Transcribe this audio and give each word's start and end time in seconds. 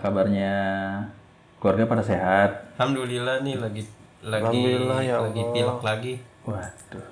Kabarnya? 0.00 0.54
Keluarga 1.56 1.84
pada 1.86 2.00
sehat? 2.00 2.50
Alhamdulillah 2.74 3.44
nih 3.44 3.56
lagi 3.56 3.82
lagi 4.20 4.44
Alhamdulillah, 4.44 4.98
ya 5.00 5.16
lagi 5.18 5.40
Allah. 5.40 5.52
pilek 5.52 5.80
lagi. 5.80 6.12
Waduh, 6.42 7.06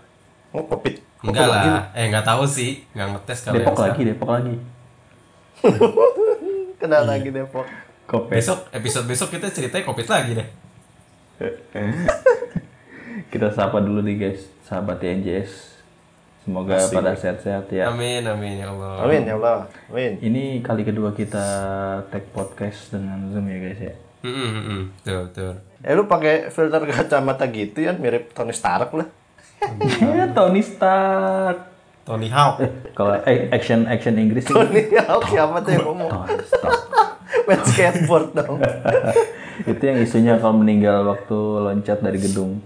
Oh, 0.49 0.65
covid. 0.65 0.97
Enggak 1.19 1.47
lah, 1.47 1.93
eh 1.93 2.09
nggak 2.09 2.25
tahu 2.25 2.45
sih, 2.45 2.81
nggak 2.93 3.09
ngetes 3.13 3.39
kalau 3.43 3.55
Depok 3.59 3.75
yang 3.75 3.85
lagi, 3.85 4.03
Depok 4.07 4.31
lagi. 4.31 4.55
Kena 6.81 6.99
lagi 7.03 7.29
Depok. 7.29 7.67
Kopet. 8.07 8.41
Besok 8.41 8.59
episode 8.73 9.05
besok 9.05 9.29
kita 9.31 9.53
ceritanya 9.53 9.85
covid 9.85 10.09
lagi 10.09 10.33
deh. 10.33 10.49
Kita 13.29 13.53
sapa 13.53 13.79
dulu 13.79 14.01
nih 14.01 14.17
guys, 14.17 14.49
sahabat 14.65 14.99
TNJS. 14.99 15.78
Semoga 16.49 16.81
pada 16.81 17.13
sehat-sehat 17.13 17.69
ya. 17.69 17.93
Amin 17.93 18.25
amin 18.25 18.65
ya 18.65 18.73
Allah. 18.73 19.05
Amin 19.05 19.29
ya 19.29 19.37
Allah. 19.37 19.69
Amin. 19.93 20.17
Ini 20.17 20.65
kali 20.65 20.81
kedua 20.81 21.13
kita 21.13 21.45
tag 22.09 22.25
podcast 22.33 22.89
dengan 22.89 23.29
Zoom 23.29 23.53
ya 23.53 23.59
guys 23.61 23.81
ya. 23.85 23.95
Hmm, 24.25 24.49
hmm. 24.57 24.83
Betul 24.97 25.19
betul. 25.29 25.53
Eh 25.85 25.93
lu 25.93 26.09
pakai 26.09 26.49
filter 26.49 26.81
kacamata 26.89 27.45
gitu 27.53 27.85
ya 27.85 27.93
mirip 27.93 28.33
Tony 28.33 28.57
Stark 28.57 28.97
lah. 28.97 29.09
Ya, 30.01 30.25
Tony 30.33 30.65
Stark. 30.65 31.69
Tony 32.09 32.33
Hawk. 32.33 32.65
Eh, 32.65 32.73
kalau 32.97 33.13
action 33.53 33.85
action 33.85 34.17
Inggris 34.17 34.49
sih. 34.49 34.57
Tony 34.57 34.89
Hawk 35.05 35.29
siapa 35.29 35.61
tuh 35.61 35.71
yang 35.77 35.85
ngomong? 35.85 36.09
Tony 36.09 36.49
Stark. 36.49 36.81
Main 37.45 37.61
skateboard 37.61 38.33
dong. 38.33 38.57
Itu 39.77 39.83
yang 39.85 40.01
isunya 40.01 40.41
kalau 40.41 40.65
meninggal 40.65 41.05
waktu 41.13 41.37
loncat 41.37 42.01
dari 42.01 42.17
gedung. 42.17 42.65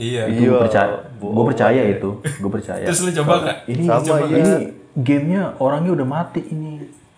Iya. 0.00 0.22
Itu 0.26 0.40
Iya, 0.40 0.48
gue 0.48 0.60
percaya, 0.62 0.88
bohong 1.14 1.34
gue 1.36 1.44
percaya 1.46 1.80
itu, 1.86 2.10
gue 2.18 2.50
percaya. 2.50 2.84
Terus 2.84 3.00
lu 3.02 3.10
coba 3.14 3.32
nggak? 3.38 3.56
ini 3.68 3.82
Sama, 3.84 4.00
coba, 4.00 4.16
iya. 4.24 4.36
ini 4.38 4.52
gamenya 4.92 5.42
orangnya 5.56 5.92
udah 5.92 6.06
mati 6.08 6.40
ini 6.46 6.70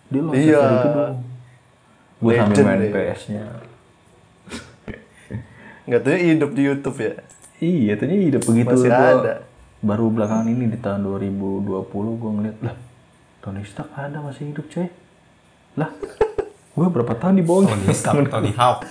dia 0.07 0.21
loncat 0.21 0.43
Iya. 0.43 0.61
gedung 0.61 1.15
gue 2.19 2.33
sambil 2.33 2.55
Legend 2.55 2.69
main. 2.69 2.91
PS-nya 2.93 3.45
Nggak 5.83 6.01
tahu 6.01 6.15
hidup 6.17 6.51
di 6.53 6.63
YouTube 6.63 6.99
ya. 7.01 7.15
iya 7.59 7.93
ternyata 7.95 8.23
hidup 8.25 8.43
begitu 8.45 8.75
Masih 8.77 8.87
Gua 8.89 9.11
ada. 9.17 9.35
baru 9.81 10.07
belakangan 10.09 10.47
ini 10.49 10.65
di 10.67 10.77
tahun 10.77 11.01
2020 11.05 11.67
gue 12.13 12.31
ngeliat 12.33 12.59
lah 12.61 12.75
Tony 13.39 13.63
Stark 13.63 13.91
ada 13.93 14.19
masih 14.19 14.51
hidup 14.51 14.67
coy 14.69 14.87
lah 15.75 15.91
gue 16.73 16.87
berapa 16.89 17.13
tahun 17.13 17.45
dibohongin 17.45 17.77
Tony 17.85 17.93
Stark, 17.93 18.33
Tony 18.33 18.53
Hawk. 18.57 18.89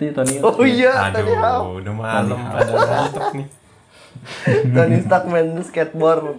eh 0.00 0.10
Tony 0.14 0.38
Oh 0.38 0.62
iya, 0.62 1.10
Tony 1.10 1.34
Hawk. 1.34 1.62
Aduh, 1.66 1.82
udah 1.82 1.94
malam 1.94 2.38
pada 2.46 2.72
ngantuk 2.72 3.26
nih. 3.34 3.48
Tony 4.76 4.96
Stark 5.02 5.24
main 5.26 5.50
skateboard. 5.60 6.38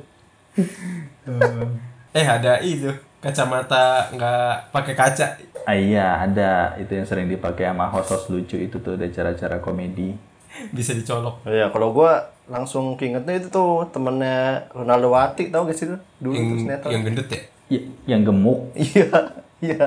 Eh 2.11 2.25
ada 2.25 2.59
itu 2.59 2.91
kacamata 3.21 4.09
nggak 4.11 4.73
pakai 4.73 4.93
kaca. 4.97 5.27
ah, 5.61 5.77
iya 5.77 6.17
ada 6.17 6.73
itu 6.75 6.89
yang 6.89 7.05
sering 7.05 7.29
dipakai 7.29 7.69
sama 7.69 7.85
host-host 7.85 8.33
lucu 8.33 8.57
itu 8.57 8.81
tuh 8.81 8.97
ada 8.97 9.05
cara-cara 9.13 9.61
komedi 9.61 10.17
Bisa 10.73 10.91
dicolok. 10.91 11.45
Iya, 11.45 11.69
kalau 11.71 11.93
gua 11.93 12.17
langsung 12.49 12.97
keingetnya 12.97 13.39
itu 13.39 13.47
tuh 13.47 13.87
temennya 13.87 14.67
Ronaldo 14.73 15.13
Wati 15.13 15.47
tau 15.47 15.63
gak 15.63 15.77
sih 15.77 15.87
lu? 15.87 15.95
Dulu 16.19 16.35
tuh 16.35 16.67
Yang, 16.67 16.91
yang 16.91 17.03
gendut 17.07 17.27
ya? 17.31 17.41
Ya, 17.71 17.81
yang 18.03 18.21
gemuk 18.27 18.59
Iya, 18.75 19.07
iya. 19.61 19.85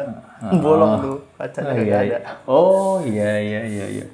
Bolong 0.55 0.93
tuh 0.99 1.17
kacanya 1.35 1.69
Ah, 1.69 1.75
nggak 1.75 1.85
iya, 1.85 1.99
ada. 1.99 2.07
iya. 2.07 2.19
oh 2.45 2.97
iya 3.01 3.31
iya 3.37 3.61
iya 3.63 3.87
iya 3.91 4.07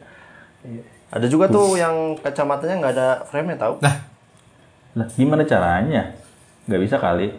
Ada 1.11 1.27
juga 1.27 1.47
tuh 1.47 1.75
yang 1.75 1.93
kacamatanya 2.17 2.75
nggak 2.79 2.95
ada 2.95 3.09
frame-nya 3.25 3.59
tau? 3.59 3.75
Nah, 3.81 3.97
Lah, 4.93 5.07
gimana 5.09 5.43
caranya? 5.43 6.03
Nggak 6.65 6.81
bisa 6.81 6.97
kali. 6.97 7.31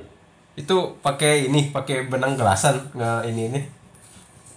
itu 0.52 0.76
pakai 1.00 1.48
ini, 1.48 1.72
pakai 1.72 2.06
benang 2.06 2.36
gelasan 2.36 2.76
nggak 2.92 3.24
ini 3.26 3.42
ini. 3.50 3.62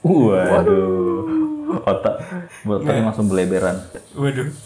Waduh. 0.03 1.23
Otak, 1.81 2.15
otaknya 2.63 3.03
langsung 3.05 3.27
beleberan. 3.27 3.75
Waduh. 4.13 4.47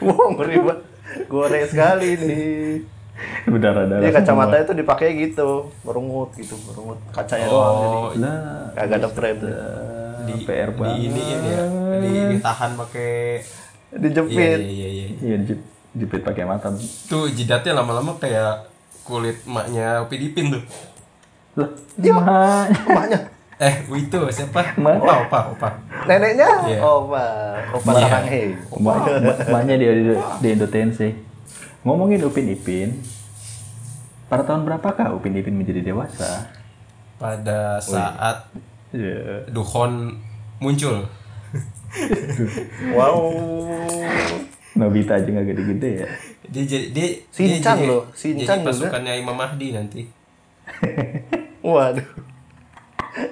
Wow, 0.00 0.34
ngeri 0.34 0.58
banget. 0.58 0.78
Goreng 1.26 1.64
sekali 1.64 2.08
nih. 2.14 2.82
Berdarah-darah. 3.46 4.00
Dia 4.00 4.12
kacamata 4.12 4.56
itu 4.58 4.72
dipakai 4.74 5.08
gitu, 5.16 5.48
merungut 5.82 6.32
gitu, 6.34 6.54
merungut 6.64 6.98
kacanya 7.10 7.46
doang 7.46 7.74
jadi 7.76 7.96
Oh, 7.96 8.10
Lah, 8.16 8.72
kagak 8.74 8.98
ada 8.98 9.08
frame. 9.08 9.40
di 10.22 10.34
PR 10.40 10.70
di 10.70 10.76
banget. 10.76 10.98
ini 11.02 11.22
ini 11.22 11.50
ya, 11.50 11.62
di 11.98 12.10
ditahan 12.32 12.70
pakai 12.74 13.42
iya 13.90 13.98
Dijepit. 13.98 14.58
iya 14.58 14.58
iya 14.62 14.88
iya. 14.88 15.06
Iya, 15.20 15.36
jep- 15.44 15.66
jepit 15.92 16.22
pakai 16.22 16.44
mata. 16.44 16.70
Tuh 17.04 17.26
jidatnya 17.28 17.74
lama-lama 17.74 18.14
kayak 18.16 18.70
kulit 19.02 19.42
emaknya 19.42 20.00
Upi 20.00 20.16
Dipin 20.16 20.48
tuh. 20.50 20.62
Lah, 21.54 21.68
gimana? 21.94 22.64
Emaknya, 22.86 23.18
Eh, 23.58 23.74
itu 23.86 24.18
siapa? 24.28 24.74
Ma- 24.74 24.96
Opa, 24.96 25.14
opa, 25.22 25.38
opa. 25.52 25.68
neneknya, 26.04 26.48
Iya. 26.64 26.78
opa, 26.80 27.22
opa 27.72 27.90
Iya. 27.92 28.00
Saranghe. 28.00 28.42
Ma- 28.74 28.98
ma- 28.98 29.38
Maknya 29.52 29.74
dia 29.76 29.92
di, 29.92 30.02
di 30.40 30.48
Indotense. 30.48 31.08
Ngomongin 31.82 32.22
Upin 32.22 32.46
Ipin, 32.48 33.00
pada 34.26 34.42
tahun 34.42 34.62
berapakah 34.62 35.12
Upin 35.12 35.34
Ipin 35.34 35.54
menjadi 35.54 35.82
dewasa? 35.82 36.46
Pada 37.16 37.78
saat 37.78 38.46
Iya. 38.90 39.48
Duhon 39.48 40.20
muncul. 40.58 41.02
Wow. 42.92 43.32
Nobita 44.72 45.14
aja 45.14 45.28
nggak 45.28 45.46
gede-gede 45.46 45.90
ya. 45.94 46.08
Dia 46.48 46.64
jadi 46.64 46.86
dia 46.88 47.06
Shinchan 47.28 47.60
dia 47.76 47.76
jadi, 47.76 47.84
loh, 47.86 48.02
Shinchan 48.12 48.40
jadi 48.40 48.64
juga. 48.64 48.68
pasukannya 48.72 49.12
Imam 49.16 49.36
Mahdi 49.36 49.68
nanti. 49.70 50.02
Waduh. 51.64 52.08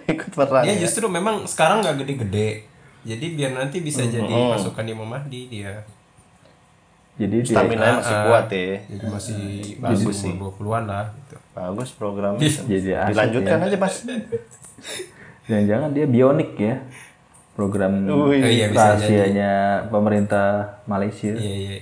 Ikut 0.07 0.31
perang. 0.31 0.65
Dia 0.65 0.77
ya? 0.77 0.81
justru 0.85 1.09
memang 1.09 1.49
sekarang 1.49 1.81
nggak 1.81 1.97
gede-gede. 1.99 2.69
Jadi 3.01 3.27
biar 3.33 3.57
nanti 3.57 3.81
bisa 3.81 4.05
Hmm. 4.05 4.13
jadi 4.13 4.29
pasukan 4.53 4.85
Imam 4.85 5.09
Mahdi 5.09 5.49
dia. 5.49 5.81
Jadi 7.21 7.37
dia 7.37 7.53
Stamina 7.53 8.01
masih 8.01 8.17
Ah, 8.17 8.25
kuat 8.25 8.47
ya. 8.49 8.81
Jadi 8.81 9.05
masih 9.07 9.41
bagus 9.77 10.17
sih. 10.17 10.33
20-an 10.33 10.85
lah 10.85 11.05
gitu. 11.13 11.37
Bagus 11.53 11.89
programnya. 11.93 12.41
Jadi 12.41 12.91
asik 12.91 13.13
Dilanjutkan 13.13 13.57
ya. 13.59 13.67
aja, 13.67 13.77
Mas. 13.77 13.97
Jangan-jangan 15.49 15.91
dia 15.93 16.07
bionik 16.07 16.53
ya. 16.57 16.81
Program. 17.53 17.93
Oh, 18.07 18.33
iya, 18.33 18.73
rahasianya 18.73 19.51
pemerintah 19.87 20.81
Malaysia. 20.85 21.29
Iya 21.31 21.55
iya. 21.55 21.79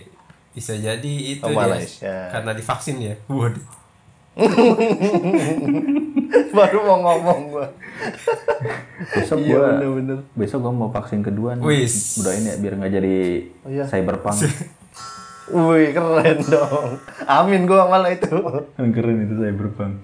Bisa 0.51 0.75
jadi 0.75 1.13
itu 1.31 1.39
Oh, 1.41 1.49
dia 1.49 1.59
Malaysia. 1.63 2.15
karena 2.29 2.51
divaksin 2.51 2.97
ya. 2.99 3.15
Waduh. 3.25 3.63
Baru 6.51 6.79
mau 6.83 6.99
ngomong 7.01 7.41
gua. 7.49 7.67
Besok 9.13 9.39
Iya, 9.39 9.51
gua 9.53 9.67
bener-bener. 9.73 10.19
besok 10.33 10.59
gua 10.61 10.73
mau 10.73 10.89
vaksin 10.89 11.21
kedua 11.21 11.55
nih. 11.55 11.63
Wis. 11.65 12.19
Udah 12.19 12.33
ini 12.33 12.49
ya 12.49 12.57
biar 12.57 12.75
nggak 12.75 12.93
jadi 12.93 13.17
Oh, 13.61 13.71
iya. 13.71 13.85
cyberpunk. 13.85 14.39
Wih, 15.49 15.91
keren 15.93 16.39
dong. 16.45 17.01
Amin 17.25 17.65
gua 17.65 17.89
malah 17.89 18.13
itu. 18.13 18.29
Keren 18.97 19.19
itu 19.25 19.35
cyberpunk. 19.37 19.95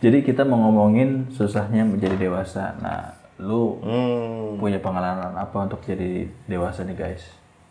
Jadi 0.00 0.24
kita 0.24 0.42
mau 0.42 0.58
ngomongin 0.68 1.30
susahnya 1.30 1.84
menjadi 1.84 2.16
dewasa. 2.18 2.74
Nah, 2.80 3.14
lu 3.38 3.78
Hmm. 3.80 4.56
punya 4.58 4.78
pengalaman 4.78 5.32
apa 5.32 5.56
untuk 5.62 5.80
jadi 5.82 6.26
dewasa 6.44 6.82
nih 6.82 6.96
guys? 6.96 7.22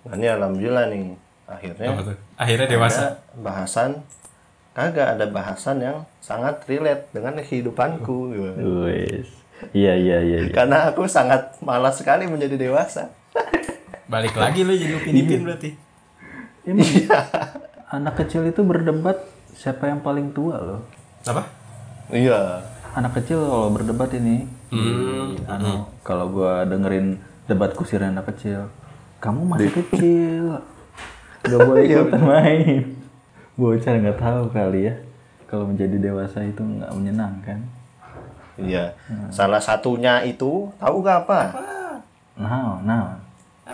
Nah, 0.07 0.17
ini 0.17 0.27
alhamdulillah 0.29 0.85
nih. 0.89 1.13
Akhirnya? 1.45 1.87
Akhirnya 2.39 2.67
dewasa. 2.69 2.99
ada 3.01 3.09
bahasan 3.35 3.89
kagak 4.71 5.19
ada 5.19 5.25
bahasan 5.27 5.83
yang 5.83 5.97
sangat 6.23 6.63
relate 6.63 7.11
dengan 7.11 7.35
kehidupanku 7.35 8.17
gitu. 8.31 8.87
Wis. 8.87 9.27
Iya 9.75 9.93
iya 9.93 10.17
iya. 10.23 10.37
iya. 10.47 10.53
Karena 10.55 10.89
aku 10.89 11.05
sangat 11.05 11.59
malas 11.59 11.99
sekali 11.99 12.25
menjadi 12.25 12.55
dewasa. 12.55 13.11
Balik 14.07 14.35
lagi 14.35 14.63
lu 14.63 14.73
jadi 14.75 14.93
Upin 14.95 15.13
Ipin 15.15 15.41
berarti. 15.43 15.69
Emang 16.61 16.85
Iya. 16.85 17.19
anak 17.89 18.13
kecil 18.17 18.45
itu 18.45 18.61
berdebat 18.61 19.17
siapa 19.51 19.89
yang 19.89 19.99
paling 19.99 20.29
tua 20.31 20.57
loh. 20.57 20.81
Apa? 21.25 21.43
Iya. 22.09 22.61
Anak 22.91 23.17
kecil 23.17 23.39
kalau 23.41 23.69
berdebat 23.71 24.11
ini, 24.13 24.45
Hmm. 24.67 25.35
anu, 25.47 25.87
kalau 26.01 26.27
gua 26.27 26.63
dengerin 26.63 27.15
debat 27.45 27.71
kusir 27.71 27.99
anak 27.99 28.27
kecil, 28.35 28.67
kamu 29.17 29.47
masih 29.47 29.71
kecil, 29.73 30.43
gak 31.47 31.59
boleh 31.59 31.83
Iya, 31.83 32.03
ikut 32.03 32.11
main. 32.19 32.81
Bocah 33.55 33.93
nggak 33.93 34.19
tahu 34.19 34.43
kali 34.51 34.87
ya, 34.87 34.95
kalau 35.47 35.67
menjadi 35.67 35.97
dewasa 35.99 36.43
itu 36.43 36.59
nggak 36.59 36.91
menyenangkan. 36.91 37.59
Iya. 38.59 38.93
Salah 39.31 39.59
satunya 39.59 40.21
itu 40.21 40.69
tahu 40.75 40.95
gak 41.01 41.25
apa? 41.25 41.41
Nah, 42.37 42.77
nah, 42.83 43.03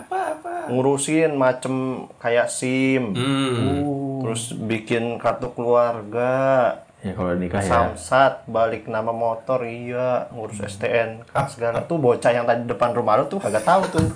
Apa-apa. 0.00 0.68
Ngurusin 0.68 1.34
macem 1.34 1.74
kayak 2.16 2.46
SIM, 2.46 3.12
Hmm. 3.12 4.20
terus 4.20 4.52
bikin 4.54 5.16
kartu 5.16 5.48
keluarga, 5.50 6.74
ya 6.98 7.12
kalau 7.12 7.32
nikah 7.32 7.58
ya, 7.58 7.68
samsat, 7.88 8.44
balik 8.44 8.84
nama 8.84 9.08
motor, 9.08 9.62
iya, 9.62 10.26
ngurus 10.28 10.60
STN, 10.60 11.22
segala 11.46 11.82
tuh 11.82 11.96
bocah 11.96 12.30
yang 12.30 12.44
tadi 12.44 12.64
depan 12.64 12.90
rumah 12.90 13.16
lu 13.16 13.26
tuh 13.26 13.38
kagak 13.38 13.62
tahu 13.62 13.82
tuh. 13.88 14.06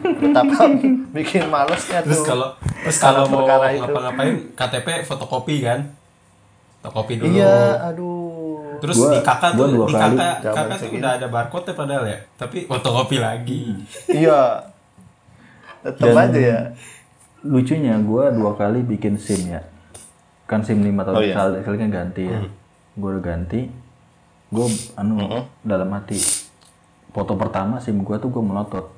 Betapa 0.00 0.70
bikin 1.16 1.46
malesnya 1.46 2.00
tuh. 2.00 2.08
Terus 2.08 2.22
kalau 2.22 2.48
terus 2.80 2.96
kalau 2.96 3.26
mau 3.26 3.44
ngapa-ngapain 3.44 4.34
KTP 4.52 4.86
fotokopi 5.02 5.60
kan? 5.60 5.80
Fotokopi 6.78 7.18
dulu. 7.18 7.34
Iya, 7.34 7.58
aduh. 7.84 8.78
Terus 8.78 8.94
Gua- 8.96 9.10
di 9.10 9.20
kakak 9.20 9.52
gua 9.52 9.66
tuh 9.66 9.84
di 9.84 9.92
kakak 9.92 10.34
kakak 10.40 10.76
tuh 10.78 10.90
udah 10.94 11.10
ada 11.12 11.26
barcode 11.26 11.72
padahal 11.74 12.04
ya. 12.06 12.18
Tapi 12.38 12.64
fotokopi 12.64 13.18
lagi. 13.18 13.74
Iya. 14.06 14.67
Tetep 15.80 16.04
Dan- 16.04 16.18
aja 16.20 16.40
ya. 16.40 16.58
lucunya 17.40 17.94
gue 17.96 18.24
dua 18.32 18.52
kali 18.52 18.82
bikin 18.82 19.14
sim 19.14 19.46
ya 19.46 19.62
kan 20.44 20.58
sim 20.60 20.78
lima 20.78 21.02
tahun 21.02 21.14
Oh, 21.14 21.22
iya. 21.22 21.32
sekali, 21.32 21.54
sekali 21.60 21.76
kan 21.78 21.90
ganti 21.92 22.22
ya 22.24 22.40
gue 22.92 23.08
udah 23.08 23.22
ganti 23.22 23.60
gue 24.48 24.66
anu 24.94 25.22
dalam 25.60 25.86
hati 25.88 26.18
foto 27.08 27.34
pertama 27.34 27.78
sim 27.78 27.94
gue 27.96 28.16
tuh 28.16 28.26
gue 28.26 28.40
melotot 28.40 28.90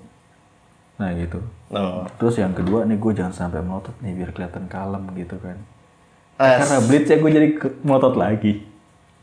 nah 0.97 1.12
gitu 1.12 1.37
No. 1.69 2.09
terus 2.17 2.35
yang 2.35 2.50
kedua 2.50 2.82
nih 2.82 2.97
gue 2.97 3.12
jangan 3.12 3.31
sampai 3.31 3.61
melotot 3.61 3.93
nih 3.99 4.12
biar 4.15 4.31
kelihatan 4.31 4.65
kalem 4.67 5.05
gitu 5.15 5.37
kan 5.37 5.61
As- 6.35 6.65
karena 6.65 6.77
blitz 6.82 7.06
ya 7.06 7.17
gue 7.17 7.31
jadi 7.31 7.49
melotot 7.81 8.15
lagi 8.15 8.53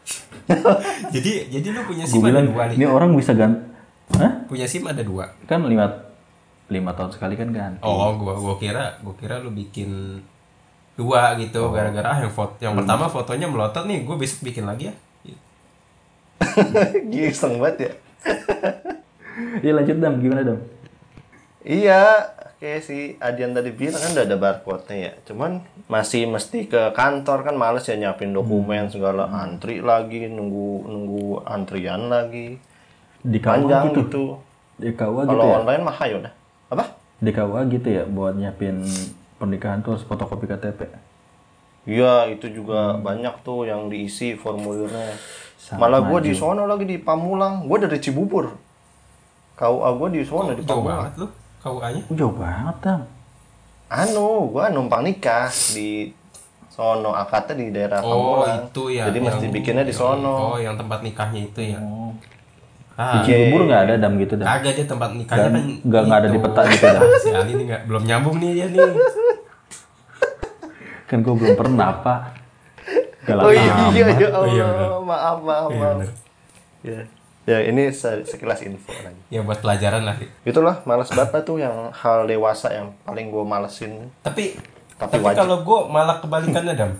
jadi 1.09 1.31
jadi 1.49 1.67
lu 1.69 1.81
punya 1.83 2.03
SIM 2.03 2.19
ada 2.19 2.27
bilang 2.31 2.45
dua 2.47 2.63
nih. 2.65 2.75
ini 2.75 2.85
orang 2.85 3.09
bisa 3.11 3.33
ganti 3.33 3.65
Hah? 4.09 4.31
Punya 4.45 4.63
SIM 4.63 4.83
ada 4.83 5.01
dua. 5.01 5.35
kan 5.43 5.59
lima 5.59 5.83
lima 6.67 6.91
tahun 6.91 7.11
sekali 7.11 7.33
kan 7.33 7.49
ganti 7.49 7.79
Oh, 7.81 8.11
gua 8.15 8.35
gua 8.35 8.55
kira 8.55 8.99
gua 8.99 9.15
kira 9.15 9.37
lu 9.37 9.49
bikin 9.49 10.19
dua 10.93 11.31
Oh. 11.31 11.37
gitu 11.37 11.61
gara-gara 11.69 12.07
ah, 12.09 12.19
yang 12.19 12.29
foto 12.29 12.57
yang 12.57 12.73
Hmm. 12.73 12.81
pertama 12.81 13.05
fotonya 13.07 13.45
melotot 13.45 13.83
nih, 13.83 14.01
gua 14.01 14.15
besok 14.15 14.45
bikin 14.45 14.63
lagi 14.63 14.89
ya. 14.89 14.95
Giseng 17.07 17.57
banget 17.57 17.77
ya. 17.79 17.91
iya 19.63 19.71
lanjut 19.71 19.97
dam 19.97 20.17
gimana 20.17 20.41
dam 20.43 20.59
Iya, 21.61 22.23
kayak 22.57 22.79
si 22.79 22.97
Adian 23.19 23.51
tadi 23.51 23.69
bilang 23.69 23.99
kan 23.99 24.15
udah 24.15 24.23
ada 24.23 24.37
barcode-nya 24.37 24.95
ya. 24.95 25.13
Cuman 25.21 25.59
masih 25.85 26.23
mesti 26.23 26.63
ke 26.65 26.95
kantor 26.95 27.43
kan 27.43 27.55
males 27.55 27.83
ya 27.83 27.93
nyiapin 27.93 28.31
dokumen 28.31 28.87
segala 28.87 29.27
antri 29.27 29.83
lagi, 29.83 30.27
nunggu 30.27 30.67
nunggu 30.85 31.43
antrian 31.43 32.07
lagi. 32.07 32.55
di 33.19 33.37
KUA 33.37 33.51
Panjang 33.59 33.83
gitu 33.85 34.01
gitu. 34.01 34.23
di 34.79 34.89
KUA 34.93 35.21
gitu 35.21 35.29
Kalau 35.29 35.43
ya 35.45 35.55
online 35.59 35.83
mah 35.83 35.95
hayo 35.99 36.17
dah. 36.21 36.33
Apa? 36.67 36.85
di 37.17 37.31
KUA 37.31 37.65
gitu 37.71 37.87
ya 37.89 38.03
buat 38.05 38.33
nyiapin 38.33 38.85
pernikahan 39.35 39.81
tuh 39.81 39.95
harus 39.95 40.03
fotokopi 40.03 40.45
KTP 40.45 40.85
Iya, 41.87 42.27
itu 42.27 42.51
juga 42.51 42.93
banyak 42.95 43.41
tuh 43.41 43.63
yang 43.63 43.87
diisi 43.87 44.35
formulirnya. 44.35 45.15
Sangat 45.57 45.79
Malah 45.81 46.01
gue 46.03 46.19
di 46.21 46.33
sono 46.33 46.67
lagi 46.67 46.83
di 46.83 46.99
Pamulang. 46.99 47.63
Gue 47.63 47.79
dari 47.79 47.95
Cibubur. 47.97 48.51
KUA 49.55 49.89
gue 49.95 50.07
di 50.11 50.21
sono 50.21 50.51
di 50.51 50.61
Jauh 50.61 50.83
Pamulang. 50.83 51.07
banget 51.07 51.13
lu 51.15 51.27
KUA-nya. 51.57 52.01
Oh, 52.03 52.13
jauh 52.13 52.35
banget 52.35 52.75
dam 52.81 53.01
Anu, 53.87 54.51
gue 54.51 54.63
numpang 54.69 55.01
nikah 55.01 55.47
di 55.71 56.11
sono 56.67 57.15
akadnya 57.15 57.55
di 57.55 57.71
daerah 57.71 57.99
Oh, 57.99 58.43
Pamulang. 58.43 58.67
itu 58.67 58.83
ya. 58.91 59.03
Jadi 59.07 59.19
mesti 59.23 59.41
yang- 59.41 59.55
bikinnya 59.55 59.81
di 59.81 59.95
sono. 59.95 60.35
Oh, 60.53 60.57
yang 60.59 60.75
tempat 60.75 60.99
nikahnya 61.01 61.39
itu 61.41 61.61
ya. 61.65 61.79
oh. 61.79 61.96
Ah, 62.97 63.21
di 63.21 63.29
Cibubur 63.29 63.61
nggak 63.63 63.81
ada 63.83 63.93
dam 63.95 64.17
gitu 64.17 64.33
dam 64.35 64.49
kagak 64.49 64.73
dia 64.73 64.85
tempat 64.85 65.09
nikahnya 65.13 65.47
kan. 65.47 65.65
nggak 65.79 66.01
nggak 66.03 66.17
ada 66.17 66.27
di 66.27 66.33
itu. 66.33 66.43
peta 66.43 66.61
gitu 66.65 66.85
dam 66.87 67.01
Si 67.23 67.29
Ali 67.29 67.51
ini 67.53 67.63
nggak 67.65 67.81
belum 67.85 68.03
nyambung 68.03 68.35
nih 68.37 68.51
dia 68.55 68.65
nih. 68.67 68.89
kan 71.05 71.17
gue 71.19 71.29
belum 71.31 71.55
pernah 71.55 71.91
pak 71.99 72.19
Oh 73.27 73.51
iya, 73.51 73.59
amat. 73.67 73.91
iya, 73.91 74.05
ya 74.09 74.27
Oh, 74.31 74.45
iya, 74.45 74.65
maaf, 74.97 75.43
maaf, 75.43 75.67
Iya, 75.67 75.77
maaf. 75.77 75.97
bener. 75.99 76.09
Ya, 76.79 76.99
ya 77.45 77.57
ini 77.61 77.91
se- 77.91 78.23
sekilas 78.23 78.63
info 78.63 78.95
lagi. 78.97 79.19
Ya 79.27 79.43
buat 79.43 79.59
pelajaran 79.59 80.01
lah. 80.01 80.15
Itulah 80.41 80.79
males 80.81 81.11
banget 81.11 81.35
lah 81.35 81.43
tuh 81.43 81.59
yang 81.59 81.91
hal 81.91 82.23
dewasa 82.23 82.71
yang 82.71 82.95
paling 83.03 83.27
gue 83.27 83.43
malesin. 83.43 84.07
Tapi 84.21 84.55
Tapi 84.95 85.19
tapi, 85.19 85.35
kalau 85.35 85.59
gue 85.59 85.79
malah 85.85 86.17
kebalikannya 86.17 86.71
dam. 86.73 86.91
Oh 86.95 86.99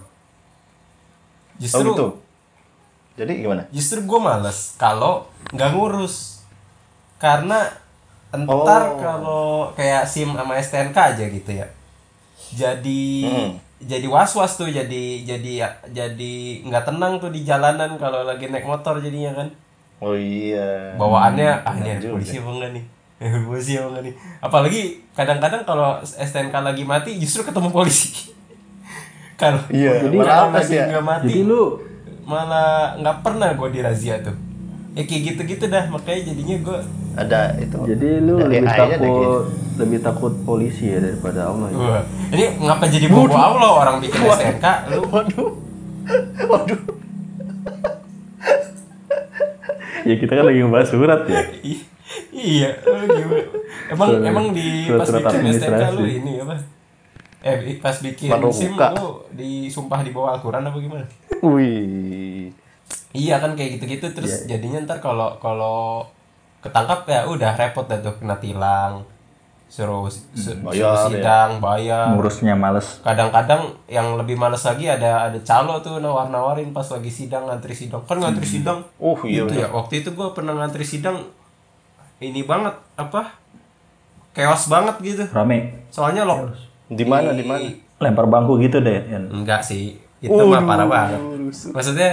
Justru 1.58 1.90
gitu. 1.90 2.06
Jadi 3.18 3.32
gimana? 3.40 3.66
justru 3.70 4.00
gue 4.00 4.20
males 4.20 4.78
kalau 4.78 5.26
nggak 5.50 5.70
ngurus 5.72 6.46
karena 7.18 7.66
entar 8.30 8.54
Oh. 8.86 8.96
kalau 8.96 9.46
kayak 9.74 10.06
sim 10.06 10.30
sama 10.30 10.54
STNK 10.56 10.94
aja 10.94 11.26
gitu 11.26 11.52
ya 11.52 11.66
jadi 12.48 13.04
Hmm. 13.24 13.50
jadi 13.80 14.06
was 14.06 14.32
was 14.32 14.54
tuh 14.54 14.70
jadi 14.70 15.04
jadi 15.24 15.54
jadi 15.88 16.34
nggak 16.64 16.86
tenang 16.86 17.18
tuh 17.18 17.30
di 17.30 17.42
jalanan 17.42 17.96
kalau 17.96 18.22
lagi 18.22 18.48
naik 18.48 18.64
motor 18.64 19.00
jadinya 19.00 19.34
kan 19.36 19.50
Oh 19.98 20.14
iya. 20.14 20.94
bawaannya 20.94 21.50
ah 21.60 21.74
ini 21.76 21.90
ada 21.92 22.08
polisi 22.08 22.38
apa 22.38 22.50
enggak 22.52 22.72
nih 22.72 22.86
Eh, 23.18 23.34
polisi 23.48 23.72
apa 23.74 23.88
enggak 23.88 24.04
nih 24.04 24.14
apalagi 24.40 24.82
kadang-kadang 25.12 25.62
kalau 25.64 25.90
STNK 26.04 26.54
lagi 26.56 26.84
mati 26.84 27.18
justru 27.18 27.42
ketemu 27.42 27.70
polisi 27.72 28.30
kalau 29.42 29.58
Iya, 29.70 30.04
jadi 30.04 30.18
kalau 30.20 30.52
lagi 30.52 30.76
ya. 30.76 30.86
nggak 30.88 31.06
mati 31.08 31.26
jadi 31.28 31.42
lu 31.44 31.64
malah 32.28 32.70
nggak 32.98 33.18
pernah 33.20 33.50
gue 33.52 33.70
dirazia 33.72 34.20
tuh. 34.20 34.36
Ya 34.94 35.04
kayak 35.04 35.22
gitu-gitu 35.26 35.66
dah 35.68 35.88
makanya 35.88 36.22
jadinya 36.28 36.58
gue 36.60 36.80
Ada 37.16 37.42
itu. 37.58 37.78
jadi 37.88 38.10
lu 38.20 38.34
lebih 38.40 38.66
takut 38.68 39.46
lebih 39.76 40.00
takut 40.02 40.34
polisi 40.42 40.86
ya 40.88 41.00
daripada 41.00 41.48
Allah 41.48 41.70
ya? 41.70 41.78
Wah, 41.80 42.04
ini 42.32 42.46
ngapa 42.60 42.86
jadi 42.88 43.08
bobo 43.08 43.32
Allah 43.32 43.72
orang 43.76 43.96
bikin 44.00 44.20
STNK 44.20 44.66
lu? 44.92 45.02
Waduh. 45.08 45.50
Waduh. 46.52 46.82
ya 50.04 50.16
kita 50.16 50.32
kan 50.32 50.46
lagi 50.46 50.60
ngebahas 50.60 50.90
surat 50.90 51.22
ya? 51.26 51.42
Iya 52.32 52.70
emang 53.90 54.08
Surat- 54.10 54.26
emang 54.26 54.46
di 54.52 54.88
surat- 54.88 55.00
pas 55.00 55.08
surat 55.08 55.22
bikin 55.28 55.42
STNK 55.52 55.74
lu 55.94 56.02
administrasi. 56.02 56.04
ini 56.16 56.32
apa 56.40 56.56
eh 57.40 57.54
pas 57.78 57.94
bikin 57.96 58.30
Baru 58.30 58.50
SIM 58.50 58.74
buka. 58.74 58.92
lu 58.94 59.08
disumpah 59.32 60.02
di 60.02 60.10
bawah 60.10 60.34
Al-Quran 60.34 60.64
apa 60.64 60.78
gimana? 60.78 61.06
Wih. 61.40 62.50
iya 63.12 63.38
kan 63.38 63.54
kayak 63.54 63.78
gitu-gitu 63.78 64.10
terus 64.12 64.44
Iya, 64.44 64.56
jadinya 64.56 64.84
ntar 64.84 64.98
kalau 64.98 65.38
kalau 65.38 66.02
ketangkap 66.60 67.06
ya 67.06 67.22
udah 67.24 67.54
repot 67.54 67.86
dah 67.86 67.98
tuh 67.98 68.14
kena 68.16 68.36
tilang 68.38 69.06
suruh, 69.68 70.08
su- 70.08 70.24
suruh 70.34 70.64
Bayar, 70.66 70.96
ya. 70.96 71.08
sidang 71.12 71.52
bayar. 71.60 72.08
Ngurusnya 72.10 72.56
males. 72.56 73.00
Kadang-kadang 73.02 73.60
yang 73.86 74.16
lebih 74.16 74.34
males 74.34 74.64
lagi 74.64 74.88
ada 74.88 75.28
ada 75.28 75.40
calo 75.42 75.78
tuh 75.78 76.00
nawar-nawarin 76.00 76.72
pas 76.72 76.88
lagi 76.88 77.12
sidang 77.12 77.46
ngantri 77.46 77.76
sidang. 77.76 78.00
Kan 78.02 78.18
ngantri 78.18 78.48
sidang 78.48 78.80
Oh 78.98 79.20
iya. 79.22 79.44
itu 79.44 79.54
ya? 79.58 79.68
waktu 79.68 80.02
itu 80.02 80.10
gue 80.10 80.28
pernah 80.32 80.56
ngantri 80.56 80.82
sidang 80.82 81.20
ini 82.18 82.42
banget 82.42 82.72
apa 82.96 83.36
chaos 84.32 84.66
banget 84.68 84.96
gitu. 85.02 85.24
Rame. 85.30 85.84
Soalnya 85.90 86.24
lo 86.24 86.48
Di 86.88 87.06
mana 87.06 87.36
di 87.36 87.44
mana? 87.44 87.68
lempar 87.98 88.30
bangku 88.30 88.62
gitu 88.62 88.78
deh 88.78 89.10
Yan. 89.10 89.26
enggak 89.34 89.66
sih 89.66 89.98
itu 90.22 90.34
mah 90.34 90.64
parah 90.66 90.88
banget. 90.90 91.20
Maksudnya 91.74 92.12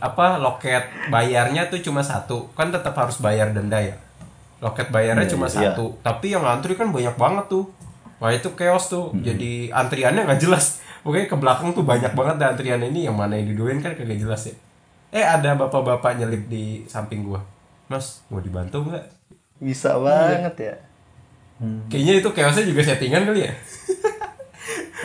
apa 0.00 0.40
loket 0.40 0.84
bayarnya 1.12 1.68
tuh 1.68 1.80
cuma 1.84 2.00
satu. 2.00 2.48
Kan 2.56 2.72
tetap 2.72 2.96
harus 2.96 3.20
bayar 3.20 3.52
denda 3.52 3.76
ya. 3.76 3.96
Loket 4.64 4.88
bayarnya 4.88 5.28
cuma 5.28 5.46
iya. 5.52 5.72
satu. 5.72 6.00
Tapi 6.00 6.32
yang 6.32 6.44
antri 6.44 6.72
kan 6.72 6.88
banyak 6.88 7.12
banget 7.20 7.46
tuh. 7.52 7.68
Wah 8.16 8.32
itu 8.32 8.48
chaos 8.56 8.88
tuh. 8.88 9.12
Jadi 9.20 9.68
antriannya 9.68 10.24
nggak 10.24 10.40
jelas. 10.40 10.80
Oke 11.04 11.28
ke 11.28 11.36
belakang 11.36 11.76
tuh 11.76 11.84
banyak 11.84 12.16
banget 12.16 12.40
dah 12.40 12.48
antrian 12.56 12.80
ini. 12.80 13.04
Yang 13.04 13.16
mana 13.16 13.36
yang 13.36 13.52
diduin 13.52 13.78
kan 13.84 13.92
kagak 13.92 14.16
jelas 14.16 14.48
ya. 14.48 14.56
Eh 15.12 15.24
ada 15.24 15.52
bapak-bapak 15.54 16.16
nyelip 16.16 16.48
di 16.48 16.88
samping 16.88 17.28
gua. 17.28 17.44
Mas 17.92 18.24
mau 18.32 18.40
dibantu 18.40 18.88
nggak? 18.88 19.04
Bisa 19.60 20.00
banget 20.00 20.54
ya. 20.56 20.74
Kayaknya 21.86 22.20
itu 22.20 22.28
chaosnya 22.30 22.64
juga 22.64 22.80
settingan 22.82 23.24
kali 23.24 23.40
ya 23.42 23.52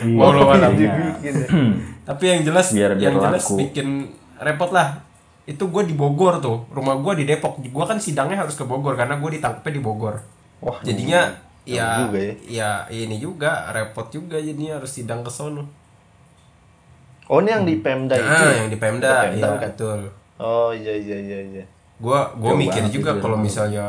Iya, 0.02 0.18
Walau 0.18 0.50
alam. 0.50 0.74
kayaknya. 0.74 0.90
Dibikin 1.14 1.34
ya. 1.36 1.48
Tapi 2.10 2.24
yang 2.26 2.40
jelas 2.42 2.66
Biar- 2.68 2.98
biar 2.98 3.06
yang 3.06 3.22
jelas 3.22 3.44
laku. 3.46 3.54
bikin 3.56 3.88
repot 4.36 4.70
lah. 4.70 4.98
Itu 5.44 5.70
gue 5.70 5.82
di 5.84 5.94
Bogor 5.94 6.38
tuh, 6.38 6.66
rumah 6.68 6.98
gue 6.98 7.22
di 7.22 7.24
Depok. 7.24 7.62
Gue 7.62 7.84
kan 7.84 7.94
sidangnya 7.96 8.34
harus 8.36 8.54
ke 8.54 8.62
Bogor 8.62 8.94
karena 8.94 9.14
gue 9.16 9.30
ditangkapnya 9.32 9.72
di 9.72 9.78
Bogor. 9.78 10.18
Wah, 10.58 10.78
Jadinya 10.80 11.30
jauh 11.62 11.78
ya, 11.78 11.86
juga 12.00 12.18
ya. 12.18 12.34
ya 12.42 12.70
ini 12.90 13.16
juga 13.16 13.70
repot 13.70 14.10
juga 14.10 14.36
jadinya 14.36 14.76
harus 14.76 14.90
sidang 14.90 15.22
ke 15.22 15.30
sono. 15.30 15.70
Oh 17.28 17.38
ini 17.38 17.50
yang 17.50 17.62
di 17.62 17.78
Pemda 17.78 18.14
itu. 18.14 18.26
Nah, 18.26 18.42
ya? 18.42 18.54
yang 18.58 18.68
di 18.68 18.78
Pemda, 18.78 19.08
Di 19.08 19.18
Pemda 19.30 19.38
ya 19.38 19.50
kan? 19.52 19.60
betul. 19.62 20.00
Oh 20.36 20.70
iya 20.74 20.90
iya 20.92 21.16
iya 21.16 21.38
iya. 21.54 21.64
Gue 21.96 22.18
gue 22.36 22.52
mikir 22.56 22.82
juga 22.90 23.14
itu 23.14 23.18
ya. 23.18 23.22
kalau 23.22 23.38
misalnya 23.38 23.86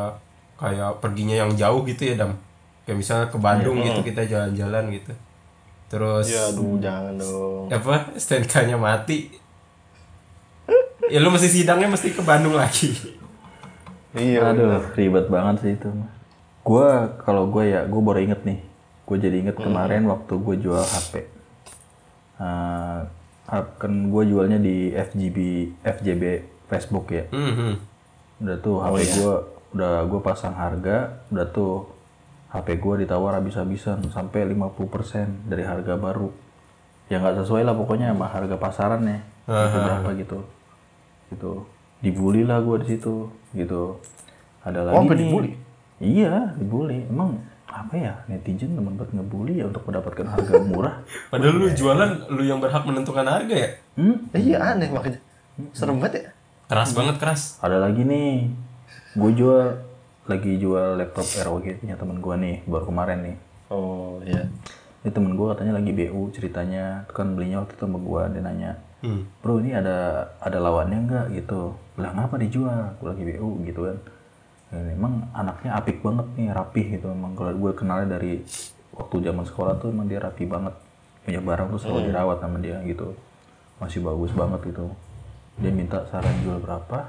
kayak 0.53 1.01
perginya 1.01 1.33
yang 1.35 1.51
jauh 1.53 1.81
gitu 1.83 2.05
ya 2.05 2.15
dam. 2.15 2.37
Kayak 2.83 2.97
misalnya 2.97 3.27
ke 3.27 3.37
Bandung 3.37 3.77
Iya. 3.77 3.85
gitu 3.89 3.99
kita 4.03 4.21
jalan-jalan 4.25 4.83
gitu. 4.91 5.13
Terus 5.87 6.25
Ya 6.27 6.41
aduh 6.47 6.75
jangan 6.77 7.13
dong. 7.15 7.63
apa 7.69 8.11
STNK-nya 8.13 8.75
mati. 8.75 9.29
ya 11.05 11.19
lu 11.19 11.29
mesti 11.29 11.51
sidangnya 11.51 11.87
mesti 11.87 12.09
ke 12.09 12.21
Bandung 12.21 12.53
lagi. 12.53 12.91
Iya. 14.13 14.51
Aduh, 14.51 14.79
ribet 14.93 15.25
banget 15.25 15.55
sih 15.59 15.71
itu. 15.73 15.89
Gue 16.61 16.87
kalau 17.19 17.47
gue 17.47 17.67
ya, 17.67 17.83
gue 17.83 17.97
baru 17.99 18.19
inget 18.21 18.41
nih. 18.41 18.59
Gue 19.03 19.17
jadi 19.17 19.35
inget 19.37 19.57
kemarin 19.57 20.05
waktu 20.05 20.33
gue 20.33 20.55
jual 20.59 20.79
HP. 20.79 21.27
Eh, 22.35 22.99
hap- 23.45 23.75
kan 23.77 23.91
gue 24.07 24.23
jualnya 24.25 24.57
di 24.57 24.89
FGB, 24.91 25.37
FJB 25.81 26.23
Facebook 26.65 27.09
ya. 27.09 27.27
Mhm. 27.29 27.73
Udah 28.39 28.57
tuh 28.59 28.75
HP 28.79 28.95
gue, 29.13 29.35
udah 29.73 29.93
gue 30.03 30.19
pasang 30.21 30.53
harga, 30.53 30.97
udah 31.27 31.45
tuh 31.47 31.83
HP 32.53 32.77
gue 32.77 32.95
ditawar 33.01 33.33
habis-habisan 33.35 34.05
sampai 34.07 34.45
50% 34.47 35.49
dari 35.49 35.65
harga 35.65 35.97
baru. 35.97 36.29
Ya 37.07 37.17
nggak 37.17 37.41
sesuai 37.41 37.63
lah 37.63 37.73
pokoknya 37.73 38.13
sama 38.13 38.29
harga 38.29 38.55
pasarannya. 38.55 39.19
Itu 39.43 39.77
berapa 39.77 40.09
gitu. 40.15 40.39
gitu 41.29 41.65
dibully 41.97 42.43
lah 42.43 42.59
gue 42.59 42.83
di 42.83 42.93
situ 42.93 43.25
gitu 43.51 43.95
ada 44.61 44.83
lagi 44.83 44.93
Oh, 44.93 45.03
nih 45.03 45.17
dibully? 45.17 45.51
iya 45.97 46.51
dibully 46.53 47.07
emang 47.07 47.39
apa 47.65 47.95
ya 47.95 48.13
netizen 48.27 48.75
teman 48.75 48.93
buat 48.93 49.07
ngebully 49.09 49.57
ya 49.57 49.65
untuk 49.65 49.81
mendapatkan 49.83 50.27
harga 50.27 50.53
murah 50.61 50.99
Padahal 51.31 51.55
lu 51.57 51.71
jualan 51.71 52.27
lu 52.29 52.43
yang 52.43 52.59
berhak 52.59 52.83
menentukan 52.83 53.23
harga 53.23 53.55
ya. 53.55 53.69
hmm? 53.97 54.29
Eh, 54.29 54.41
iya 54.43 54.75
aneh 54.75 54.91
makanya. 54.91 55.17
Serem 55.71 55.97
banget 55.97 56.13
ya. 56.13 56.25
Keras 56.67 56.91
banget 56.91 57.15
keras. 57.17 57.41
ada 57.63 57.79
lagi 57.79 58.03
nih 58.03 58.51
gue 59.15 59.31
jual 59.33 59.73
lagi 60.23 60.55
jual 60.55 60.95
laptop 60.95 61.27
ROG 61.27 61.83
punya 61.83 61.95
temen 61.99 62.17
gue 62.23 62.35
nih 62.39 62.55
baru 62.63 62.85
kemarin 62.87 63.19
nih. 63.27 63.37
Oh 63.73 64.23
iya. 64.23 64.47
ini 65.03 65.11
temen 65.11 65.35
gue 65.35 65.47
katanya 65.51 65.75
lagi 65.75 65.91
BU 65.91 66.31
ceritanya 66.31 67.03
kan 67.11 67.35
belinya 67.35 67.59
waktu 67.59 67.75
itu 67.75 67.83
sama 67.83 67.99
gue 67.99 68.21
dia 68.31 68.41
nanya 68.43 68.71
Hmm. 69.03 69.27
bro 69.43 69.59
ini 69.59 69.75
ada 69.75 70.31
ada 70.39 70.63
lawannya 70.63 71.03
nggak? 71.03 71.25
Gitu. 71.35 71.75
Bilang 71.99 72.15
apa 72.23 72.39
dijual? 72.39 72.95
Gue 73.03 73.11
lagi 73.11 73.23
BU 73.27 73.49
gitu 73.67 73.83
kan. 73.83 73.97
Dan 74.71 74.95
emang 74.95 75.27
anaknya 75.35 75.75
apik 75.75 75.99
banget 75.99 76.23
nih 76.39 76.55
rapih 76.55 76.85
gitu. 76.95 77.11
Emang 77.11 77.35
kalau 77.35 77.51
gue 77.51 77.71
kenalnya 77.75 78.15
dari 78.15 78.39
waktu 78.95 79.15
zaman 79.27 79.43
sekolah 79.43 79.75
tuh 79.83 79.91
emang 79.91 80.07
dia 80.07 80.23
rapi 80.23 80.47
banget. 80.47 80.71
Punya 81.27 81.43
barang 81.43 81.75
tuh 81.75 81.79
selalu 81.83 82.15
dirawat 82.15 82.39
sama 82.39 82.63
dia 82.63 82.79
gitu. 82.87 83.11
Masih 83.83 83.99
bagus 83.99 84.31
banget 84.31 84.71
gitu. 84.71 84.87
Dia 85.59 85.71
minta 85.75 85.99
saran 86.07 86.39
jual 86.39 86.63
berapa 86.63 87.03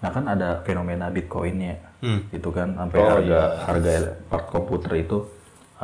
nah 0.00 0.10
kan 0.10 0.24
ada 0.28 0.64
fenomena 0.64 1.12
bitcoinnya 1.12 1.90
Hmm. 2.00 2.24
gitu 2.32 2.48
kan 2.48 2.72
sampai 2.80 2.96
harga 2.96 3.40
harga 3.68 4.16
part 4.32 4.48
komputer 4.48 5.04
itu 5.04 5.20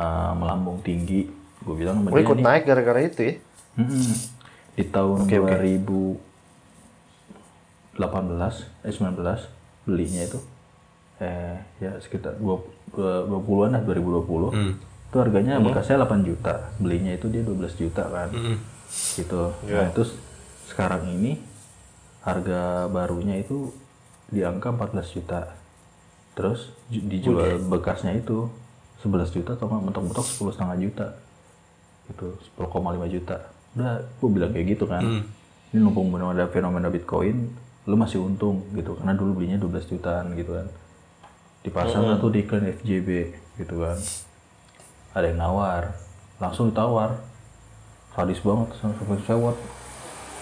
uh, 0.01 0.33
melambung 0.33 0.81
tinggi 0.81 1.29
gue 1.61 1.75
bilang 1.77 2.01
dia 2.09 2.25
ikut 2.25 2.41
nih, 2.41 2.45
naik 2.45 2.63
gara-gara 2.65 2.99
itu 3.05 3.21
ya. 3.21 3.33
Mm-mm. 3.77 4.13
Di 4.73 4.83
tahun 4.89 5.29
2018 5.29 6.17
eh 8.81 8.93
19 8.93 9.85
belinya 9.85 10.21
itu 10.25 10.39
eh 11.21 11.57
ya 11.77 11.97
sekitar 12.01 12.41
20 12.41 12.97
20-an 13.29 13.69
lah 13.77 13.81
2020. 13.85 14.57
Hmm. 14.57 14.73
Itu 15.07 15.17
harganya 15.21 15.61
bekasnya 15.61 16.01
8 16.01 16.25
juta, 16.25 16.73
belinya 16.81 17.13
itu 17.13 17.29
dia 17.29 17.45
12 17.45 17.77
juta 17.77 18.09
kan. 18.09 18.29
Hmm. 18.33 18.57
Gitu. 19.17 19.41
Nah, 19.69 19.89
terus 19.93 20.17
sekarang 20.65 21.13
ini 21.13 21.41
harga 22.25 22.89
barunya 22.89 23.37
itu 23.37 23.69
di 24.27 24.43
angka 24.43 24.69
14 24.69 25.07
juta. 25.09 25.41
Terus 26.33 26.69
ju- 26.87 27.05
dijual 27.05 27.35
bekasnya 27.63 28.13
itu 28.13 28.51
11 28.99 29.31
juta 29.31 29.53
atau 29.53 29.65
nggak 29.65 29.83
mentok-mentok 29.87 30.25
10 30.25 30.53
setengah 30.53 30.77
juta. 30.77 31.07
Gitu 32.07 32.27
10,5 32.55 32.67
juta. 33.07 33.37
Udah 33.73 33.93
gue 34.01 34.29
bilang 34.29 34.51
kayak 34.51 34.67
gitu 34.73 34.85
kan. 34.85 35.03
Hmm. 35.03 35.23
ini 35.67 35.83
mumpung 35.83 36.07
benar 36.07 36.31
ada 36.31 36.47
fenomena 36.47 36.87
bitcoin 36.87 37.51
lu 37.83 37.95
masih 37.95 38.23
untung 38.23 38.63
gitu. 38.71 38.95
Karena 38.95 39.11
dulu 39.11 39.35
belinya 39.37 39.59
12 39.59 39.83
jutaan 39.85 40.31
gitu 40.33 40.55
kan. 40.55 40.67
Dipasang 41.61 42.03
lah 42.05 42.15
tuh 42.17 42.31
di 42.31 42.39
iklan 42.41 42.63
FJB 42.63 43.09
gitu 43.57 43.75
kan. 43.77 43.99
Ada 45.11 45.31
yang 45.31 45.39
nawar 45.39 45.91
langsung 46.37 46.71
ditawar. 46.71 47.19
Sadis 48.15 48.41
banget 48.41 48.73
sampai 48.81 49.19
sewot 49.23 49.57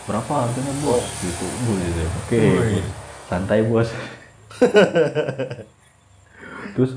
berapa 0.05 0.31
harganya 0.31 0.73
bos? 0.79 1.03
Gitu. 1.19 1.45
Gue 1.65 1.75
gitu 1.81 2.01
oke 2.05 2.41
santai 3.25 3.61
bos. 3.63 3.89
Terus 6.75 6.91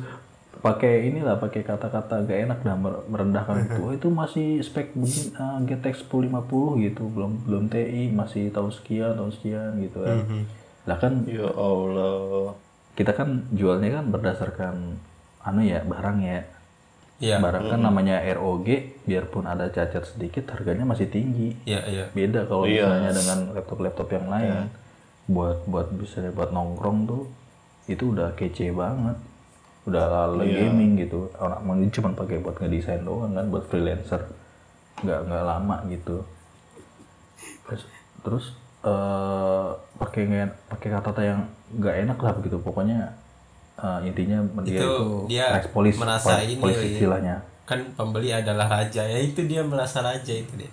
pakai 0.58 1.06
inilah 1.06 1.38
pakai 1.38 1.62
kata-kata 1.62 2.26
gak 2.26 2.40
enak 2.50 2.58
dah 2.61 2.75
mer- 2.75 3.04
merendahkan 3.06 3.62
itu. 3.62 3.78
Oh, 3.78 3.92
itu 3.94 4.08
masih 4.11 4.58
spek 4.58 4.90
begini 4.92 5.30
ah, 5.37 5.62
GTX 5.62 6.02
1050 6.04 6.82
gitu. 6.82 7.06
Belum 7.06 7.38
belum 7.47 7.64
TI 7.68 8.11
masih 8.11 8.50
tahun 8.50 8.75
sekian 8.75 9.14
tahun 9.14 9.32
sekian 9.32 9.70
gitu 9.80 10.02
kan 10.02 10.18
lah 10.88 10.97
kan 10.97 11.20
Ya 11.28 11.44
Allah. 11.44 12.56
kita 12.97 13.12
kan 13.12 13.44
jualnya 13.52 14.00
kan 14.00 14.08
berdasarkan 14.08 14.75
anu 15.40 15.61
ya 15.62 15.85
barang 15.85 16.18
ya. 16.18 16.40
Iya. 17.18 17.37
barang 17.38 17.66
kan 17.68 17.80
namanya 17.82 18.23
ROG 18.32 18.66
biarpun 19.02 19.42
ada 19.44 19.66
cacat 19.68 20.06
sedikit 20.06 20.49
harganya 20.49 20.82
masih 20.82 21.06
tinggi. 21.06 21.54
Iya, 21.62 21.82
iya. 21.87 22.04
beda 22.11 22.47
kalau 22.47 22.62
misalnya 22.64 23.11
dengan 23.11 23.38
laptop-laptop 23.52 24.08
yang 24.11 24.26
lain 24.26 24.70
buat 25.28 25.68
buat 25.68 25.92
bisa 25.94 26.25
buat 26.32 26.50
nongkrong 26.50 27.04
tuh 27.04 27.23
itu 27.88 28.16
udah 28.16 28.32
kece 28.37 28.73
banget 28.73 29.16
udah 29.88 30.04
ala 30.04 30.44
gaming 30.44 31.00
gitu 31.00 31.32
orang 31.40 31.61
mau 31.64 31.76
cuma 31.88 32.12
pakai 32.12 32.40
buat 32.44 32.56
ngedesain 32.61 33.04
doang 33.04 33.32
kan 33.32 33.49
buat 33.49 33.64
freelancer 33.68 34.20
nggak 35.00 35.20
nggak 35.28 35.44
lama 35.44 35.76
gitu 35.88 36.20
terus 37.64 37.82
terus 38.20 38.44
eh, 38.85 39.68
pakai 39.97 40.49
pakai 40.68 40.88
kata-kata 40.92 41.23
yang 41.25 41.40
nggak 41.76 41.94
enak 42.08 42.18
lah 42.20 42.32
begitu 42.37 42.56
pokoknya 42.61 43.16
eh, 43.80 44.00
intinya 44.08 44.44
dia 44.64 44.80
Itu 44.80 44.88
itu, 44.88 45.06
dia 45.32 45.44
ex 45.56 45.73
polis 45.73 45.97
merasa 45.97 46.40
pol- 46.40 46.44
ini, 46.44 46.54
iya. 46.61 46.88
istilahnya 46.99 47.37
Kan 47.68 47.85
pembeli 47.92 48.32
adalah 48.32 48.64
raja. 48.64 49.04
Ya 49.04 49.20
itu 49.20 49.44
dia 49.44 49.61
merasa 49.61 50.00
raja 50.00 50.32
itu 50.32 50.56
dia. 50.56 50.73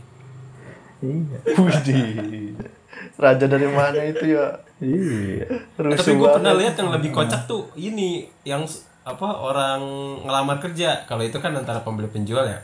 iya. 1.03 1.39
Raja 3.15 3.45
dari 3.47 3.67
mana 3.69 4.01
itu 4.03 4.25
ya? 4.35 4.45
iya 4.83 5.47
Eh, 5.47 5.61
Rusuh 5.79 5.95
tapi 5.95 6.11
gue 6.19 6.27
pernah 6.27 6.53
lihat 6.59 6.75
yang 6.75 6.91
lebih 6.91 7.15
kocak 7.15 7.47
tuh 7.47 7.71
ini 7.79 8.27
yang 8.43 8.67
apa 9.05 9.27
orang 9.37 9.79
ngelamar 10.25 10.57
kerja. 10.59 11.05
Kalau 11.07 11.23
itu 11.23 11.37
kan 11.39 11.55
antara 11.55 11.79
pembeli 11.85 12.11
penjual 12.11 12.43
ya. 12.43 12.59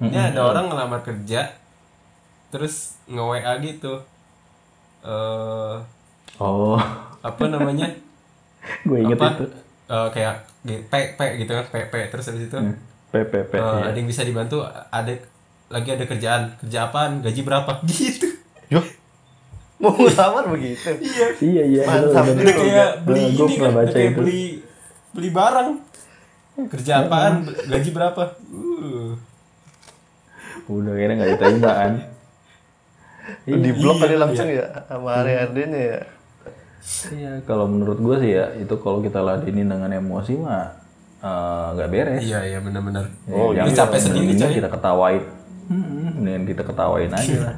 Ini 0.00 0.34
ada 0.34 0.40
orang 0.44 0.68
ngelamar 0.68 1.00
kerja 1.00 1.48
terus 2.50 2.98
nge 3.08 3.22
WA 3.22 3.52
gitu. 3.62 4.02
Eh 5.06 5.76
oh 6.36 6.76
apa 7.20 7.42
namanya? 7.48 7.88
gue 8.88 8.98
inget 9.00 9.16
apa? 9.16 9.40
itu 9.40 9.46
Eh, 9.90 10.08
kayak 10.14 10.46
P 10.62 10.92
P 11.18 11.20
gitu 11.42 11.50
kan, 11.50 11.66
P 11.66 11.74
P 11.90 11.94
terus 12.14 12.30
habis 12.30 12.46
itu 12.46 12.54
PPP 13.10 13.52
eh, 13.54 13.58
iya. 13.58 13.90
ada 13.90 13.96
yang 13.98 14.06
bisa 14.06 14.22
dibantu, 14.22 14.62
ada 14.68 15.10
lagi 15.66 15.88
ada 15.90 16.04
kerjaan. 16.06 16.54
Kerja 16.62 16.86
apaan? 16.86 17.26
Gaji 17.26 17.42
berapa? 17.42 17.82
Gitu. 17.90 18.30
Yo. 18.70 18.78
Mau 19.80 19.96
ngelamar 19.96 20.44
begitu. 20.52 20.92
iya 21.40 21.62
iya 21.64 21.82
Mantap 21.84 22.24
bener, 22.26 22.36
Udah 22.36 22.44
bener. 22.44 22.54
kayak 22.54 22.90
beli 23.02 23.22
ini 23.24 23.36
kan, 23.36 23.48
udah 23.48 23.72
baca 23.72 23.90
kayak 23.90 24.04
itu. 24.06 24.18
beli 24.20 24.42
beli 25.10 25.28
barang. 25.30 25.68
Kerja 26.68 26.92
apaan? 27.00 27.34
Gaji 27.66 27.90
berapa? 27.90 28.22
Uh. 28.46 29.12
udah 30.68 30.92
kayaknya 30.92 31.14
nggak 31.16 31.30
diterima 31.34 31.70
kan 31.72 31.92
Di 33.42 33.70
blok 33.72 33.96
iya, 33.96 34.02
kali 34.02 34.16
langsung 34.16 34.48
ya 34.48 34.66
sama 34.86 35.10
Ari 35.18 35.32
Ardin 35.34 35.70
ya. 35.72 35.98
iya 37.10 37.32
kalau 37.42 37.66
menurut 37.66 37.98
gue 37.98 38.16
sih 38.18 38.30
ya 38.32 38.54
itu 38.54 38.74
kalau 38.78 39.00
kita 39.00 39.18
ladenin 39.18 39.66
dengan 39.66 39.90
emosi 39.90 40.38
mah 40.38 40.70
eh, 41.18 41.66
nggak 41.74 41.88
beres 41.88 42.22
Iya 42.22 42.40
iya 42.46 42.58
benar-benar. 42.60 43.06
Oh, 43.26 43.50
Lu 43.50 43.70
capek 43.70 43.98
sendiri 43.98 44.34
kita 44.36 44.68
ketawain 44.68 45.24
Hmm, 45.70 46.18
mendingan 46.18 46.50
kita 46.50 46.66
ketawain 46.66 47.14
aja 47.14 47.36
lah 47.40 47.54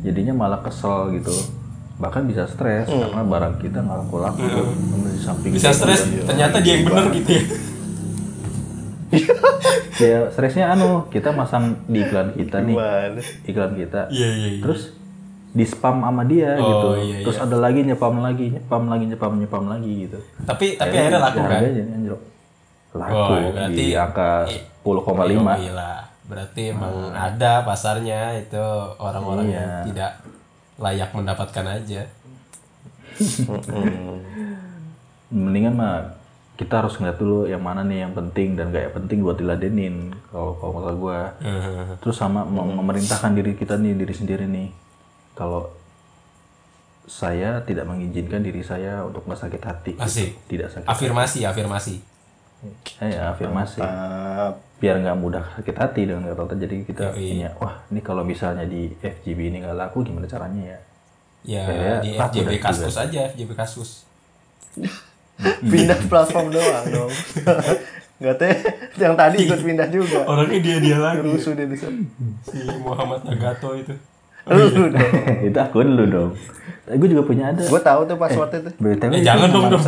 jadinya 0.00 0.30
malah 0.32 0.62
kesel 0.62 1.10
gitu 1.18 1.34
bahkan 1.96 2.22
bisa 2.22 2.44
stres 2.44 2.84
karena 2.86 3.22
barang 3.22 3.56
kita 3.56 3.78
nggak 3.78 3.96
laku 3.98 4.16
laku 4.18 4.42
tuh 4.44 4.68
di 5.06 5.16
samping 5.18 5.50
Bisa 5.50 5.70
stres, 5.70 6.04
juga. 6.04 6.28
ternyata 6.28 6.60
dia 6.60 6.72
yang 6.74 6.84
benar 6.84 7.08
gitu 7.10 7.30
ya. 7.30 7.42
ya 10.02 10.18
stresnya 10.28 10.66
anu 10.68 11.06
kita 11.08 11.30
masang 11.30 11.78
di 11.86 12.02
iklan 12.02 12.32
kita 12.32 12.58
nih 12.60 12.74
Gimana? 12.74 13.20
iklan 13.44 13.72
kita 13.74 14.00
Iya 14.10 14.28
iya 14.28 14.48
iya. 14.50 14.60
terus 14.60 14.92
di 15.50 15.64
spam 15.64 16.02
sama 16.02 16.22
dia 16.22 16.52
Oh, 16.54 16.66
gitu 16.66 16.88
iya, 17.02 17.16
terus 17.22 17.38
ada 17.38 17.56
lagi 17.56 17.80
nyepam 17.80 18.18
lagi 18.18 18.52
nyepam 18.52 18.84
lagi 18.84 19.04
nyepam 19.06 19.32
nyepam 19.34 19.64
lagi 19.66 19.92
gitu 20.04 20.18
Tapi 20.42 20.76
tapi 20.76 20.92
akhirnya 20.92 21.20
laku 21.22 21.38
kan. 21.38 21.48
harganya 21.50 21.82
anjlok 21.88 22.20
laku 22.92 23.14
Oh, 23.14 23.28
berarti- 23.50 23.72
di 23.74 23.86
angka 23.94 24.30
10,5 24.82 25.54
Iya 25.56 25.72
lah. 25.72 25.98
Berarti 26.26 26.62
emang 26.68 26.94
ada 27.08 27.62
pasarnya 27.62 28.20
itu 28.34 28.64
orang-orang 28.98 29.46
yang 29.48 29.62
Iya. 29.62 29.84
tidak 29.86 30.10
layak 30.76 31.10
mendapatkan 31.12 31.66
aja. 31.66 32.04
mendingan 35.32 35.74
mah 35.74 36.16
kita 36.56 36.80
harus 36.80 36.96
ngeliat 36.96 37.18
dulu 37.20 37.44
yang 37.44 37.60
mana 37.60 37.84
nih 37.84 38.08
yang 38.08 38.12
penting 38.16 38.56
dan 38.56 38.72
gak 38.72 38.96
penting 38.96 39.20
buat 39.20 39.36
diladenin 39.36 40.12
kalau 40.32 40.56
kalau 40.56 40.72
kata 40.80 40.92
gue 40.96 41.18
terus 42.00 42.16
sama 42.16 42.44
mem- 42.48 42.80
memerintahkan 42.80 43.36
diri 43.36 43.52
kita 43.56 43.76
nih 43.76 43.92
diri 43.92 44.14
sendiri 44.16 44.44
nih 44.48 44.68
kalau 45.36 45.68
saya 47.06 47.60
tidak 47.62 47.86
mengizinkan 47.86 48.42
diri 48.42 48.66
saya 48.66 49.06
untuk 49.06 49.22
nggak 49.30 49.38
sakit 49.38 49.62
hati 49.62 49.92
gitu. 49.94 50.02
Asik. 50.02 50.30
tidak 50.50 50.68
sakit 50.74 50.88
Afirmasi, 50.90 51.46
afirmasi. 51.46 51.94
Eh, 53.00 53.10
ya, 53.10 53.30
afirmasi 53.30 53.80
Ah, 53.80 54.54
biar 54.76 55.00
nggak 55.00 55.16
mudah 55.16 55.44
sakit 55.56 55.76
hati 55.76 56.00
dengan 56.04 56.28
kata-kata 56.28 56.54
jadi 56.60 56.76
kita 56.84 57.04
punya 57.12 57.48
wah 57.56 57.80
ini 57.88 58.00
kalau 58.00 58.22
misalnya 58.22 58.64
di 58.64 58.92
FGB 58.96 59.48
ini 59.48 59.56
nggak 59.64 59.76
laku 59.76 60.04
gimana 60.04 60.26
caranya 60.26 60.76
ya 60.76 60.78
Ya 61.46 61.62
Ya, 61.62 61.94
di 62.02 62.18
FJB 62.18 62.58
dah 62.58 62.74
Kaskus 62.74 62.98
aja, 62.98 63.18
FJB 63.30 63.54
Kaskus. 63.54 64.02
pindah 65.62 66.00
platform 66.10 66.50
doang 66.50 66.84
dong. 66.90 67.12
Enggak 68.18 68.36
teh 68.40 68.54
yang 68.96 69.14
tadi 69.14 69.44
ikut 69.44 69.60
pindah 69.60 69.86
juga. 69.86 70.24
Orangnya 70.26 70.58
dia 70.58 70.76
dia 70.82 70.96
lagi. 70.98 71.22
Rusuh 71.22 71.52
dia 71.52 71.68
di 71.68 71.76
sana. 71.76 72.02
Si 72.42 72.58
Muhammad 72.80 73.22
Nagato 73.22 73.76
itu. 73.76 73.94
Lu 74.50 74.90
dong. 74.90 75.12
itu 75.42 75.58
akun 75.58 75.88
lu 75.94 76.04
dong. 76.06 76.30
Gue 76.86 77.08
juga 77.10 77.22
punya 77.22 77.50
ada. 77.54 77.62
Gue 77.62 77.82
tahu 77.82 78.06
tuh 78.06 78.14
password 78.14 78.50
itu. 78.56 78.70
BTW 78.78 79.10
Eh, 79.10 79.20
itu 79.20 79.26
jangan 79.26 79.48
dong, 79.50 79.66
dong. 79.70 79.82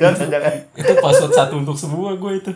Jangan 0.00 0.28
jangan. 0.30 0.52
Itu 0.74 0.92
password 0.98 1.32
satu 1.34 1.54
untuk 1.60 1.76
semua 1.76 2.14
gue 2.16 2.32
itu. 2.38 2.52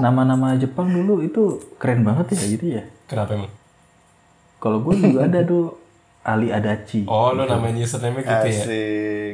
nama-nama 0.00 0.56
Jepang 0.56 0.88
dulu 0.88 1.20
itu 1.20 1.60
keren 1.76 2.00
banget 2.02 2.32
ya 2.32 2.44
gitu 2.56 2.66
ya. 2.80 2.82
Kenapa 3.04 3.36
emang? 3.36 3.52
Kalau 4.60 4.80
gue 4.80 4.94
juga 4.96 5.28
ada 5.28 5.40
tuh 5.44 5.76
Ali 6.24 6.48
Adachi. 6.52 7.04
Oh, 7.08 7.32
lo 7.32 7.44
namanya 7.44 7.84
username 7.84 8.24
gitu 8.24 8.48
ya? 8.48 8.64
Asik. 8.64 9.32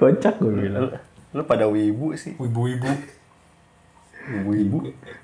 Kocak 0.00 0.40
gue 0.40 0.52
bilang. 0.52 0.92
Lu 1.36 1.42
pada 1.44 1.68
wibu 1.68 2.16
sih. 2.16 2.36
Ibu-ibu. 2.36 2.88
Wibu. 4.48 4.78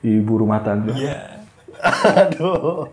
Ibu 0.05 0.33
rumah 0.35 0.61
tangga. 0.61 0.93
Iya. 0.93 1.47
Aduh. 2.26 2.88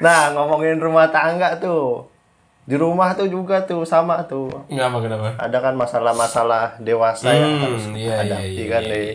Nah, 0.00 0.32
ngomongin 0.32 0.80
rumah 0.80 1.08
tangga 1.12 1.56
tuh. 1.60 2.09
Di 2.70 2.78
rumah 2.78 3.10
tuh 3.12 3.26
juga 3.26 3.58
tuh 3.60 3.82
sama 3.82 4.22
tuh. 4.22 4.46
Kenapa, 4.70 5.02
kenapa? 5.02 5.34
Ada 5.34 5.58
kan 5.58 5.74
masalah-masalah 5.74 6.78
dewasa 6.78 7.26
yang 7.28 7.50
Hmm, 7.50 7.62
harus 7.66 7.84
iya, 7.92 8.14
hadapi 8.16 8.46
iya, 8.46 8.54
iya, 8.54 8.66
kan 8.68 8.82
iya, 8.82 8.90
nih. 8.94 9.06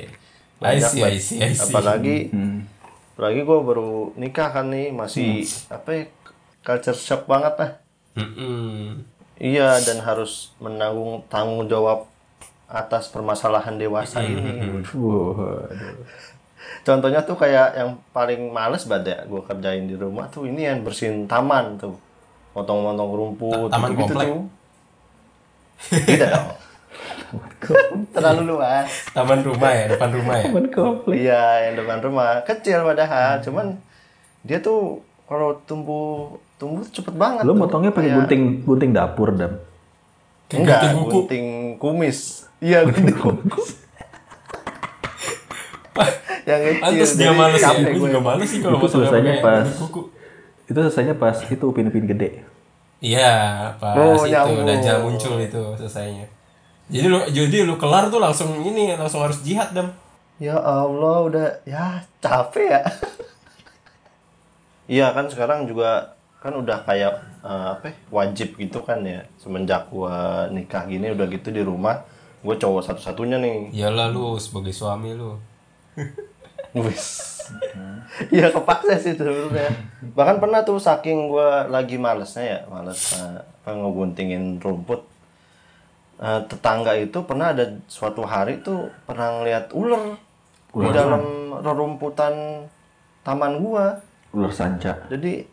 iya. 0.59 0.67
I 0.67 0.79
see, 0.81 1.01
I 1.01 1.15
see, 1.17 1.39
I 1.39 1.51
see. 1.51 1.63
Apalagi 1.63 2.17
Hmm. 2.29 2.67
apalagi 3.15 3.41
gue 3.41 3.59
baru 3.61 3.91
nikah 4.13 4.51
kan 4.51 4.67
nih 4.67 4.91
masih 4.91 5.39
Hmm. 5.39 5.71
apa 5.71 5.89
ya, 5.89 6.03
culture 6.61 6.97
shock 6.97 7.23
banget 7.25 7.55
lah. 7.55 7.71
Mm-mm. 8.13 9.03
Iya 9.35 9.79
dan 9.81 9.99
harus 9.99 10.51
menanggung 10.57 11.23
tanggung 11.25 11.63
jawab 11.65 12.07
atas 12.65 13.07
permasalahan 13.07 13.75
dewasa 13.75 14.19
Hmm, 14.19 14.31
ini. 14.31 14.51
Waduh. 14.67 15.63
Contohnya 16.81 17.21
tuh 17.21 17.35
kayak 17.35 17.67
yang 17.73 17.91
paling 18.11 18.49
males 18.49 18.83
banget 18.83 19.05
ya 19.09 19.19
gue 19.23 19.41
kerjain 19.41 19.85
di 19.85 19.95
rumah 19.95 20.27
tuh 20.27 20.43
ini 20.43 20.65
yang 20.65 20.81
bersihin 20.81 21.23
taman 21.25 21.77
tuh. 21.77 21.95
Motong-motong 22.55 23.11
rumput 23.11 23.67
Ta- 23.67 23.75
taman 23.75 23.89
gitu-gitu 23.91 24.07
komplek? 24.09 24.27
tuh. 24.27 24.41
Tidak 26.07 26.29
dong. 26.31 26.47
Terlalu 28.09 28.41
luas. 28.47 28.87
Taman 29.11 29.43
rumah 29.43 29.69
ya, 29.69 29.85
depan 29.91 30.09
rumah 30.09 30.35
ya. 30.39 30.45
Temen 30.47 30.65
komplek. 30.71 31.15
Iya, 31.19 31.43
yang 31.67 31.73
depan 31.75 31.97
rumah 31.99 32.39
kecil 32.41 32.79
padahal, 32.81 33.43
cuman 33.43 33.75
dia 34.41 34.63
tuh 34.63 35.03
kalau 35.25 35.59
tumbuh 35.65 36.31
tumbuh 36.55 36.79
cepet 36.87 37.11
banget. 37.11 37.43
Lu 37.43 37.51
tuh. 37.51 37.59
motongnya 37.59 37.91
pakai 37.91 38.07
Kayak- 38.07 38.17
gunting 38.23 38.43
gunting 38.63 38.91
dapur 38.91 39.35
dam. 39.35 39.59
Enggak, 40.47 40.79
gunting 40.87 41.11
gunting 41.11 41.45
kumis. 41.75 42.47
Iya, 42.63 42.87
gunting 42.87 43.17
kumis. 43.19 43.67
yang 46.45 46.61
kecil. 46.61 46.79
Pantes 46.79 47.11
dia 47.17 47.31
males 47.33 47.59
ya. 47.59 47.73
Gue 47.73 48.07
juga 48.07 48.21
males 48.21 48.47
sih 48.47 48.61
kalau 48.61 48.77
Itu 48.79 48.87
selesainya 48.87 49.41
pas 49.41 49.65
kuku. 49.65 50.14
Itu 50.65 50.77
selesainya 50.77 51.15
pas 51.17 51.37
itu 51.45 51.63
upin-upin 51.63 52.05
gede. 52.09 52.41
Iya, 53.03 53.69
pas 53.77 53.93
Oh, 53.97 54.25
itu 54.25 54.33
nyambung. 54.33 54.65
Dajjal 54.65 54.97
muncul 55.05 55.35
itu 55.41 55.61
selesainya. 55.77 56.25
Jadi 56.89 57.05
lu 57.09 57.19
jadi 57.29 57.57
lu 57.65 57.75
kelar 57.81 58.09
tuh 58.13 58.21
langsung 58.21 58.61
ini 58.61 58.93
langsung 58.93 59.21
harus 59.25 59.41
jihad 59.41 59.73
dam. 59.73 59.89
Ya 60.37 60.57
Allah, 60.57 61.17
udah 61.25 61.47
ya 61.65 62.01
capek 62.21 62.67
ya. 62.69 62.81
Iya 64.85 65.07
kan 65.17 65.25
sekarang 65.25 65.65
juga 65.65 66.13
kan 66.37 66.53
udah 66.53 66.85
kayak 66.85 67.13
eh, 67.41 67.67
apa 67.73 67.89
ya, 67.89 67.95
wajib 68.13 68.53
gitu 68.61 68.85
kan 68.85 69.01
ya 69.01 69.25
semenjak 69.41 69.89
gua 69.89 70.45
nikah 70.53 70.85
gini 70.85 71.09
udah 71.09 71.25
gitu 71.25 71.49
di 71.49 71.65
rumah 71.65 72.05
gue 72.45 72.53
cowok 72.61 72.85
satu-satunya 72.85 73.41
nih 73.41 73.73
Iyalah 73.73 74.13
lu 74.13 74.37
sebagai 74.37 74.69
suami 74.69 75.17
lu. 75.17 75.41
Wis. 76.77 77.34
Iya 78.31 78.53
kepaksa 78.53 78.95
sih 79.01 79.13
sebenarnya. 79.17 79.69
Bahkan 80.15 80.37
pernah 80.39 80.61
tuh 80.63 80.79
saking 80.79 81.29
gua 81.29 81.67
lagi 81.67 81.99
malesnya 81.99 82.43
ya, 82.43 82.59
males 82.69 83.17
apa 83.19 83.69
ngebuntingin 83.73 84.61
rumput. 84.61 85.03
Eh, 86.15 86.41
tetangga 86.47 86.95
itu 86.95 87.27
pernah 87.27 87.51
ada 87.51 87.67
suatu 87.91 88.23
hari 88.23 88.63
tuh 88.63 88.87
pernah 89.03 89.35
ngeliat 89.35 89.75
ular 89.75 90.15
di 90.71 90.87
dalam 90.95 91.51
rerumputan 91.59 92.63
taman 93.27 93.59
gua. 93.59 93.99
Ular 94.31 94.51
sanca. 94.55 94.95
Jadi 95.11 95.43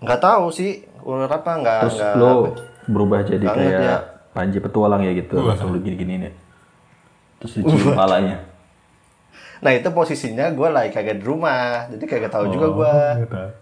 nggak 0.00 0.20
tahu 0.20 0.50
sih 0.50 0.82
ular 1.06 1.30
apa 1.30 1.50
nggak 1.60 1.80
Terus 1.86 1.96
nggak 2.00 2.14
lo 2.18 2.32
berubah 2.90 3.20
jadi 3.22 3.46
kayak 3.46 3.78
ya. 3.78 3.98
Panji 4.30 4.58
petualang 4.62 5.02
ya 5.02 5.14
gitu, 5.14 5.42
langsung 5.42 5.74
lu 5.74 5.82
gini-gini 5.82 6.26
nih. 6.26 6.32
Terus 7.42 7.62
dicium 7.62 7.82
kepalanya. 7.94 8.49
Nah 9.60 9.70
itu 9.76 9.88
posisinya 9.92 10.48
gua 10.56 10.72
lagi 10.72 10.90
kagak 10.92 11.20
di 11.20 11.24
rumah, 11.24 11.84
jadi 11.92 12.04
kagak 12.08 12.32
tahu 12.32 12.48
juga 12.48 12.68
gua. 12.72 12.96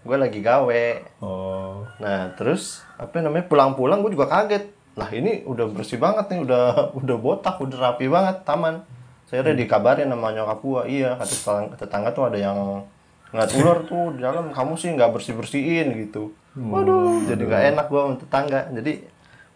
Gua 0.03 0.17
lagi 0.17 0.39
gawe. 0.39 0.85
Oh. 1.19 1.83
Nah 1.99 2.31
terus 2.39 2.87
apa 2.95 3.19
namanya 3.19 3.47
pulang-pulang 3.51 3.99
gue 4.03 4.15
juga 4.15 4.31
kaget. 4.31 4.71
Lah 4.95 5.07
ini 5.15 5.43
udah 5.47 5.67
bersih 5.71 5.99
banget 5.99 6.27
nih, 6.31 6.39
udah 6.43 6.95
udah 6.95 7.17
botak, 7.19 7.59
udah 7.59 7.77
rapi 7.91 8.07
banget 8.07 8.43
taman. 8.43 8.83
Saya 9.27 9.43
udah 9.43 9.55
dikabarin 9.55 10.09
sama 10.09 10.33
nyokap 10.33 10.59
gua, 10.63 10.81
iya 10.89 11.13
kata 11.19 11.77
tetangga, 11.77 12.09
tuh 12.15 12.31
ada 12.31 12.39
yang 12.39 12.83
ngeliat 13.29 13.51
ular 13.61 13.77
tuh 13.85 14.17
di 14.17 14.25
dalam, 14.25 14.49
kamu 14.49 14.73
sih 14.73 14.89
nggak 14.95 15.13
bersih 15.13 15.37
bersihin 15.37 15.93
gitu. 15.99 16.33
Waduh, 16.57 17.29
jadi 17.29 17.43
nggak 17.43 17.63
enak 17.75 17.85
gua 17.91 18.09
sama 18.09 18.15
tetangga. 18.17 18.59
Jadi 18.73 19.05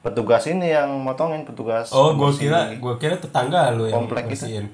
petugas 0.05 0.43
ini 0.45 0.69
yang 0.69 0.91
motongin 1.01 1.47
petugas. 1.47 1.89
Oh, 1.89 2.13
gua 2.13 2.29
bersih. 2.29 2.51
kira 2.51 2.59
gua 2.77 2.93
kira 3.01 3.15
tetangga 3.17 3.73
lu 3.73 3.89
yang 3.89 4.05
Komplek 4.05 4.29
gitu. 4.29 4.67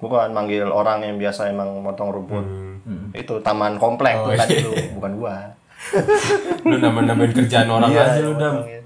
Bukan 0.00 0.28
manggil 0.30 0.66
orang 0.66 1.00
yang 1.00 1.16
biasa 1.16 1.48
emang 1.48 1.70
motong 1.78 2.10
rumput. 2.10 2.44
Hmm. 2.80 3.12
Itu 3.12 3.38
taman 3.40 3.76
komplek 3.76 4.16
Oh, 4.16 4.26
tuh 4.26 4.34
tadi 4.34 4.54
iya. 4.56 4.64
tuh, 4.64 4.74
bukan 4.96 5.12
gua. 5.14 5.34
Lu 6.68 6.76
nambah-nambahin 6.76 7.32
kerjaan 7.34 7.68
orang 7.68 7.88
Iya, 7.88 8.02
aja 8.02 8.20
lu 8.20 8.32
dam. 8.34 8.52
motongin. 8.58 8.84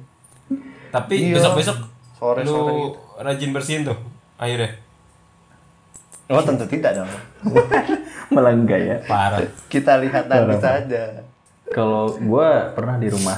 Tapi 0.90 1.14
Iya. 1.20 1.35
besok-besok 1.35 1.77
Sore-sore 2.14 2.46
lu 2.46 2.55
gitu. 2.92 3.00
rajin 3.18 3.50
bersihin 3.50 3.83
tuh 3.83 3.98
akhirnya. 4.37 4.70
Oh 6.27 6.40
tentu 6.40 6.64
tidak 6.64 6.96
dong. 6.96 7.11
Malah 8.33 8.53
enggak 8.53 8.81
ya. 8.81 8.96
Parah. 9.05 9.42
Kita 9.66 9.98
lihat 9.98 10.27
nanti 10.27 10.57
saja. 10.57 11.20
Kalau 11.66 12.09
gua 12.18 12.72
pernah 12.72 12.96
di 12.96 13.07
rumah, 13.07 13.37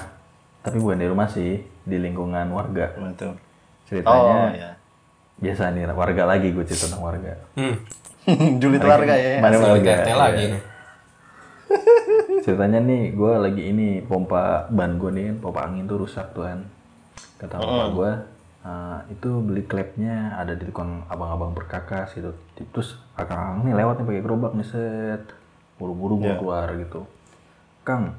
tapi 0.61 0.79
bukan 0.79 0.97
di 0.97 1.09
rumah 1.09 1.27
sih, 1.27 1.57
di 1.83 1.97
lingkungan 1.97 2.47
warga. 2.49 2.95
Betul. 2.95 3.35
Ceritanya 3.85 4.15
Oh 4.39 4.49
ya. 4.53 4.71
Biasa 5.37 5.68
nih 5.77 5.85
warga 5.92 6.25
lagi 6.25 6.49
gue 6.53 6.64
cerita 6.64 6.88
tentang 6.88 7.05
warga. 7.05 7.33
Hmm. 7.57 7.77
Julid 8.61 8.83
warga 8.83 9.14
ya. 9.14 9.38
Mana 9.38 9.57
warga? 9.61 9.92
Iya. 10.03 10.16
lagi 10.16 10.44
nih. 10.57 10.62
Ceritanya 12.42 12.81
nih 12.81 13.03
gue 13.12 13.33
lagi 13.37 13.62
ini 13.75 13.88
pompa 14.01 14.70
ban 14.70 14.96
gue 14.96 15.11
nih 15.11 15.25
kan, 15.35 15.37
pompa 15.42 15.61
angin 15.66 15.85
tuh 15.85 15.99
rusak 16.07 16.31
tuh 16.33 16.46
kan. 16.46 16.62
Kata 17.37 17.61
bapak 17.61 17.88
gue 17.92 18.11
"Ah, 18.66 18.99
itu 19.07 19.31
beli 19.44 19.62
klepnya 19.62 20.35
ada 20.35 20.59
di 20.59 20.66
tukang 20.66 21.07
abang-abang 21.07 21.55
berkakas 21.55 22.16
gitu. 22.16 22.35
Terus 22.72 22.99
akang 23.14 23.62
nih 23.62 23.77
lewat 23.77 24.03
nih 24.03 24.07
pakai 24.09 24.22
gerobak 24.25 24.53
nih 24.57 24.66
set. 24.66 25.22
Buru-buru 25.77 26.18
gue 26.18 26.33
keluar 26.35 26.66
gitu. 26.75 27.05
Kang, 27.85 28.16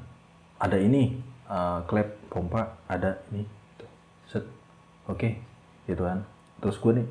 ada 0.56 0.76
ini 0.78 1.18
eh, 1.50 1.78
klep 1.84 2.16
pompa 2.30 2.78
ada 2.86 3.18
ini. 3.28 3.42
Tuh, 3.76 3.90
Set. 4.24 4.44
Oke, 5.08 5.40
gitu 5.84 6.04
kan. 6.04 6.22
Terus 6.58 6.76
gue 6.82 6.92
nih, 6.98 7.06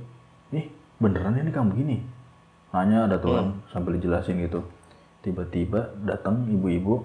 nih 0.52 0.66
beneran 1.00 1.40
ini 1.40 1.52
kamu 1.52 1.68
begini? 1.72 1.98
Nanya 2.76 3.08
ada 3.08 3.16
tuh 3.18 3.32
kan 3.34 3.48
sambil 3.72 3.96
dijelasin 3.96 4.44
gitu. 4.44 4.64
Tiba-tiba 5.24 5.96
datang 6.04 6.48
ibu-ibu 6.52 7.04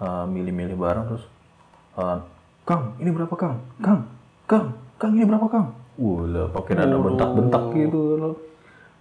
eh, 0.00 0.24
milih-milih 0.28 0.76
barang 0.76 1.04
terus 1.12 1.24
eh, 2.00 2.18
Kang, 2.62 2.94
ini 3.02 3.10
berapa 3.10 3.34
Kang? 3.34 3.58
Kang, 3.82 4.06
Kang, 4.46 4.66
Kang 4.96 5.12
ini 5.18 5.26
berapa 5.26 5.46
Kang? 5.50 5.74
Wah, 5.98 6.48
pakai 6.54 6.72
nada 6.78 6.96
bentak-bentak 6.96 7.64
gitu 7.76 8.16
loh. 8.16 8.34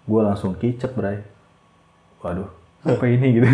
Gue 0.03 0.21
langsung 0.25 0.57
kicep, 0.57 0.91
Bray. 0.97 1.23
Waduh, 2.25 2.49
apa 2.83 3.05
ini 3.05 3.27
gitu. 3.37 3.47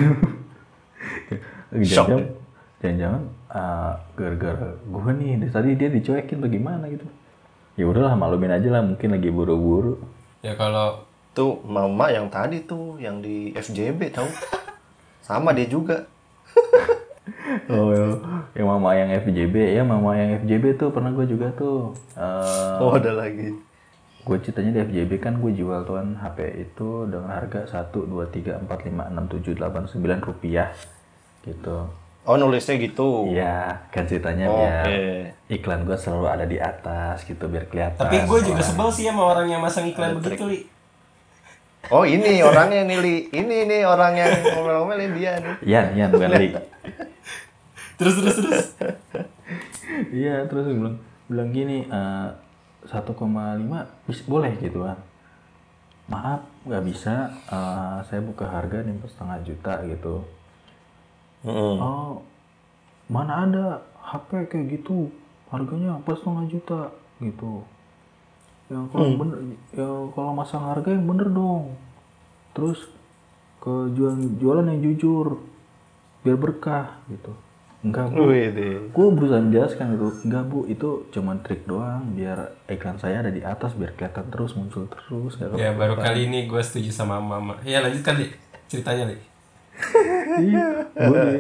Jangan-jangan, 1.76 2.24
jangan-jangan 2.80 3.24
eh, 3.52 3.94
gara-gara 4.16 4.70
gue 4.80 5.12
nih 5.22 5.32
dari 5.44 5.52
tadi 5.52 5.70
dia 5.76 5.90
dicuekin 5.92 6.40
bagaimana 6.40 6.88
gitu. 6.88 7.06
Ya 7.78 7.86
udahlah 7.86 8.18
maklumin 8.18 8.52
aja 8.52 8.74
lah, 8.74 8.82
mungkin 8.82 9.14
lagi 9.14 9.30
buru-buru. 9.30 10.02
Ya 10.42 10.58
kalau 10.58 11.08
Tuh 11.38 11.62
mama 11.62 12.10
yang 12.10 12.34
tadi 12.34 12.66
tuh 12.66 12.98
yang 12.98 13.22
di 13.22 13.54
FJB 13.54 14.10
tahu. 14.10 14.26
Sama 15.22 15.54
dia 15.54 15.70
juga. 15.70 16.02
Oh, 17.68 17.92
yang 18.56 18.68
mama 18.68 18.96
yang 18.96 19.12
FJB 19.12 19.76
ya 19.76 19.84
mama 19.84 20.16
yang 20.16 20.40
FJB 20.40 20.80
tuh 20.80 20.88
pernah 20.96 21.12
gue 21.12 21.28
juga 21.28 21.52
tuh. 21.52 21.92
eh 22.16 22.80
Oh 22.80 22.96
ada 22.96 23.12
lagi. 23.12 23.52
gue 24.24 24.38
ceritanya 24.44 24.72
di 24.72 24.80
FJB 24.88 25.12
kan 25.20 25.40
gue 25.40 25.52
jual 25.52 25.84
tuan 25.84 26.16
HP 26.16 26.68
itu 26.68 27.08
dengan 27.08 27.32
harga 27.32 27.68
1, 27.68 27.92
2, 27.92 28.28
3, 28.32 28.64
4, 28.68 28.68
5, 28.68 29.12
6, 29.12 29.44
7, 29.44 29.60
8, 29.60 30.00
9 30.00 30.28
rupiah 30.28 30.72
gitu. 31.44 31.78
Oh 32.28 32.36
nulisnya 32.36 32.76
gitu. 32.76 33.32
Iya 33.32 33.88
kan 33.88 34.04
ceritanya 34.04 34.52
Oke. 34.52 34.60
biar 34.60 34.88
iklan 35.48 35.88
gue 35.88 35.96
selalu 35.96 36.26
ada 36.28 36.44
di 36.44 36.60
atas 36.60 37.24
gitu 37.24 37.48
biar 37.48 37.72
kelihatan. 37.72 38.04
tapi 38.04 38.20
gue 38.28 38.40
juga 38.44 38.60
sebel 38.60 38.92
sih 38.92 39.08
sama 39.08 39.32
orang 39.32 39.48
yang 39.48 39.64
masang 39.64 39.88
iklan 39.88 40.20
begitu 40.20 40.44
li. 40.44 40.60
Oh 41.88 42.04
ini 42.04 42.44
orangnya 42.44 42.84
nih 42.84 43.00
Li. 43.00 43.16
Ini 43.32 43.64
nih 43.64 43.88
orang 43.88 44.12
yang 44.12 44.44
ngomel-ngomelin 44.44 45.12
dia 45.16 45.40
nih. 45.40 45.56
Ian, 45.64 45.86
Ian 45.96 46.10
bukan 46.12 46.32
Li. 46.36 46.50
terus 47.96 48.14
terus 48.20 48.36
terus 48.44 48.66
Iya, 50.20 50.44
terus 50.52 50.68
bilang 50.68 51.00
bilang 51.32 51.50
gini, 51.56 51.88
eh, 51.88 52.28
1,5 52.92 53.88
bis 54.04 54.20
boleh 54.28 54.52
gitu 54.60 54.84
kan. 54.84 55.00
Maaf, 56.12 56.44
nggak 56.68 56.84
bisa. 56.92 57.32
eh, 57.48 57.98
saya 58.04 58.20
buka 58.20 58.44
harga 58.44 58.84
nih 58.84 59.00
setengah 59.08 59.40
juta 59.48 59.74
gitu. 59.88 60.28
Oh, 61.46 62.24
mana 63.12 63.46
ada 63.46 63.66
HP 64.02 64.50
kayak 64.50 64.66
gitu 64.80 65.12
harganya 65.54 66.00
pas 66.04 66.18
setengah 66.18 66.46
juta 66.50 66.82
gitu. 67.22 67.64
Yang 68.68 68.86
kalau 68.92 69.10
bener, 69.16 69.38
ya 69.72 69.88
kalau 70.12 70.32
masang 70.36 70.64
harga 70.68 70.90
yang 70.92 71.08
bener 71.08 71.28
dong. 71.32 71.76
Terus 72.52 72.90
ke 73.64 73.74
jual 73.96 74.16
jualan 74.40 74.68
yang 74.68 74.82
jujur 74.92 75.40
biar 76.26 76.38
berkah 76.38 77.00
gitu. 77.08 77.32
Enggak 77.78 78.10
bu, 78.10 78.34
Wih 78.34 78.50
deh. 78.52 78.90
gue 78.90 79.06
berusaha 79.14 79.40
menjelaskan 79.40 79.96
gitu. 79.96 80.08
Enggak 80.26 80.44
bu, 80.50 80.60
itu 80.66 80.90
cuman 81.14 81.40
trik 81.46 81.64
doang 81.70 82.04
biar 82.18 82.58
iklan 82.68 82.98
saya 82.98 83.22
ada 83.22 83.32
di 83.32 83.46
atas 83.46 83.78
biar 83.78 83.94
kelihatan 83.96 84.28
terus 84.34 84.58
muncul 84.58 84.90
terus. 84.90 85.38
Ya 85.56 85.72
baru 85.78 85.96
kali 85.96 86.28
ini 86.28 86.50
gue 86.50 86.60
setuju 86.60 86.90
sama 86.92 87.22
mama 87.22 87.62
ya 87.64 87.80
lanjutkan 87.80 88.20
li 88.20 88.28
ceritanya 88.68 89.14
li 89.14 89.16
iya, 89.16 89.37
gue 90.98 91.22
di, 91.22 91.38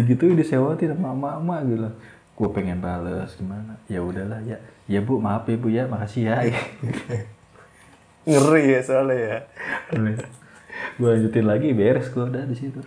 digituin 0.00 0.36
disewatin 0.36 0.96
sama 0.96 1.12
mama 1.12 1.60
gitu. 1.68 1.88
Gue 2.34 2.48
pengen 2.50 2.80
bales 2.82 3.36
gimana? 3.36 3.76
Ya 3.86 4.00
udahlah 4.02 4.40
ya. 4.42 4.58
Ya 4.84 5.00
bu, 5.00 5.20
maaf 5.20 5.46
ya 5.46 5.56
bu 5.56 5.68
ya, 5.70 5.84
makasih 5.86 6.28
ya. 6.28 6.40
Ngeri 8.28 8.62
ya 8.72 8.80
soalnya 8.80 9.16
ya. 9.20 9.38
gue 10.94 11.08
lanjutin 11.10 11.46
lagi 11.46 11.70
beres 11.74 12.10
gue 12.10 12.22
udah 12.22 12.44
di 12.46 12.56
situ. 12.56 12.82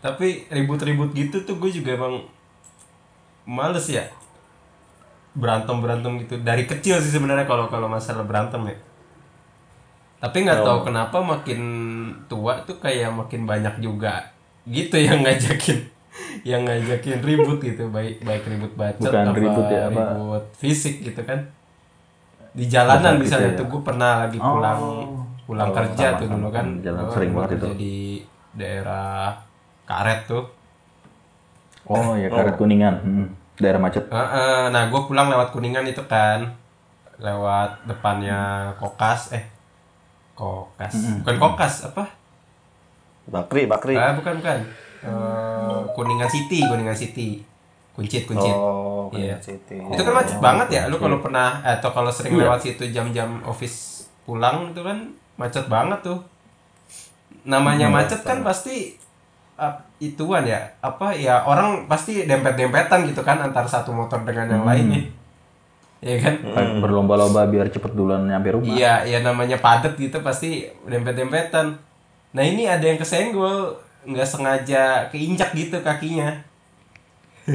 tapi 0.00 0.48
ribut-ribut 0.48 1.12
gitu 1.12 1.44
tuh 1.44 1.60
gue 1.60 1.68
juga 1.68 1.92
emang 1.92 2.24
males 3.44 3.84
ya 3.84 4.08
berantem 5.36 5.76
berantem 5.76 6.24
gitu 6.24 6.40
dari 6.40 6.64
kecil 6.64 6.96
sih 7.04 7.12
sebenarnya 7.12 7.44
kalau 7.44 7.68
kalau 7.68 7.84
masalah 7.84 8.24
berantem 8.24 8.64
ya 8.64 8.76
tapi 10.20 10.44
nggak 10.44 10.64
tahu 10.64 10.88
kenapa 10.88 11.20
makin 11.20 11.60
tua 12.26 12.54
tuh 12.60 12.76
kayak 12.76 13.10
makin 13.10 13.44
banyak 13.44 13.78
juga 13.78 14.22
gitu 14.64 14.96
yang 14.96 15.20
ngajakin 15.20 15.78
yang 16.42 16.62
ngajakin 16.62 17.18
ribut 17.20 17.58
gitu 17.60 17.88
baik 17.88 18.20
baik 18.20 18.44
ribut 18.44 18.72
bacot 18.74 19.02
Bukan 19.02 19.24
apa 19.24 19.36
ribut 19.36 19.66
ya, 19.66 19.82
apa? 19.82 19.92
ribut 19.92 20.44
fisik 20.54 21.02
gitu 21.02 21.20
kan 21.22 21.40
di 22.50 22.66
jalanan 22.66 23.14
Bukan 23.14 23.22
misalnya 23.22 23.48
gitu 23.48 23.54
ya. 23.54 23.60
tuh 23.60 23.66
gue 23.68 23.80
pernah 23.82 24.12
lagi 24.20 24.38
pulang 24.38 24.80
pulang 25.42 25.68
Oh, 25.68 25.74
kerja 25.74 26.06
sama, 26.08 26.18
tuh 26.18 26.26
dulu 26.28 26.44
sama. 26.44 26.56
kan 26.56 26.66
Jalan 26.80 27.00
Gua- 27.00 27.12
sering 27.12 27.30
banget 27.32 27.50
kerja 27.52 27.62
itu. 27.64 27.76
di 27.76 27.96
daerah 28.52 29.18
karet 29.84 30.20
tuh 30.24 30.44
Oh 31.84 32.14
ya 32.14 32.28
karet 32.28 32.54
kuningan, 32.54 32.94
Hmm, 33.00 33.26
daerah 33.56 33.78
macet. 33.78 34.04
Heeh, 34.06 34.62
nah 34.68 34.86
gue 34.86 35.00
pulang 35.02 35.26
lewat 35.26 35.50
kuningan 35.50 35.82
itu 35.84 36.02
kan 36.04 36.46
lewat 37.16 37.84
depannya 37.84 38.38
kokas 38.76 39.32
eh 39.32 39.44
kokas. 40.40 41.20
Bukan 41.20 41.36
kokas 41.36 41.74
apa? 41.86 42.04
Bakri, 43.28 43.68
Bakri. 43.68 43.94
ah 43.94 44.16
bukan 44.16 44.40
bukan. 44.40 44.58
Eh, 45.00 45.80
kuningan 45.92 46.26
city 46.26 46.64
kuningan 46.64 46.96
city. 46.96 47.44
Kuncit 47.92 48.24
kuncit. 48.24 48.48
Oh. 48.50 49.12
Kuningan 49.12 49.42
City. 49.42 49.76
itu 49.76 50.00
kan 50.00 50.14
macet 50.14 50.38
banget 50.40 50.68
ya 50.70 50.82
lu 50.88 50.96
kalau 50.96 51.20
pernah 51.20 51.60
eh, 51.60 51.76
atau 51.76 51.90
kalau 51.92 52.08
sering 52.08 52.38
lewat 52.38 52.62
situ 52.62 52.88
jam-jam 52.88 53.42
office 53.44 54.08
pulang 54.24 54.72
itu 54.72 54.80
kan 54.80 55.12
macet 55.36 55.68
banget 55.68 56.00
tuh. 56.00 56.18
Namanya 57.44 57.92
macet 57.92 58.24
kan 58.24 58.40
pasti 58.40 58.96
ap- 59.54 59.84
ituan 59.98 60.48
ya. 60.48 60.62
Apa 60.80 61.12
ya 61.12 61.44
orang 61.44 61.84
pasti 61.84 62.24
dempet-dempetan 62.24 63.04
gitu 63.04 63.20
kan 63.20 63.36
antar 63.40 63.68
satu 63.68 63.92
motor 63.92 64.24
dengan 64.24 64.48
yang 64.48 64.64
lainnya 64.64 65.19
ya 66.00 66.16
kan 66.16 66.34
Kan 66.46 66.66
Berlomba-lomba 66.78 67.44
biar 67.44 67.68
cepet 67.68 67.92
duluan 67.92 68.24
nyampe 68.24 68.50
rumah. 68.50 68.68
iya 68.68 69.04
ya 69.04 69.20
namanya 69.20 69.56
padet 69.56 69.92
gitu 69.94 70.20
pasti 70.20 70.64
dempet-dempetan 70.82 71.76
nah 72.30 72.42
ini 72.42 72.64
ada 72.64 72.80
yang 72.82 72.96
kesenggol 72.96 73.74
nggak 74.02 74.24
sengaja 74.24 74.82
keinjak 75.08 75.52
gitu 75.52 75.76
kakinya 75.78 76.40